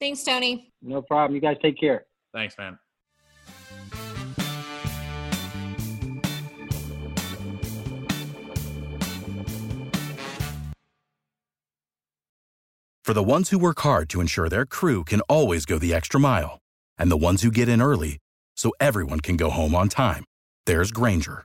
Thanks 0.00 0.24
tony. 0.24 0.72
No 0.82 1.02
problem. 1.02 1.34
You 1.34 1.40
guys 1.40 1.56
take 1.62 1.78
care. 1.78 2.06
Thanks 2.32 2.56
man. 2.58 2.78
For 13.04 13.12
the 13.12 13.22
ones 13.22 13.50
who 13.50 13.58
work 13.58 13.80
hard 13.80 14.08
to 14.10 14.22
ensure 14.22 14.48
their 14.48 14.64
crew 14.64 15.04
can 15.04 15.20
always 15.28 15.66
go 15.66 15.78
the 15.78 15.92
extra 15.92 16.18
mile, 16.18 16.60
and 16.96 17.10
the 17.10 17.18
ones 17.18 17.42
who 17.42 17.50
get 17.50 17.68
in 17.68 17.82
early 17.82 18.16
so 18.56 18.72
everyone 18.80 19.20
can 19.20 19.36
go 19.36 19.50
home 19.50 19.74
on 19.74 19.90
time, 19.90 20.24
there's 20.64 20.90
Grainger, 20.90 21.44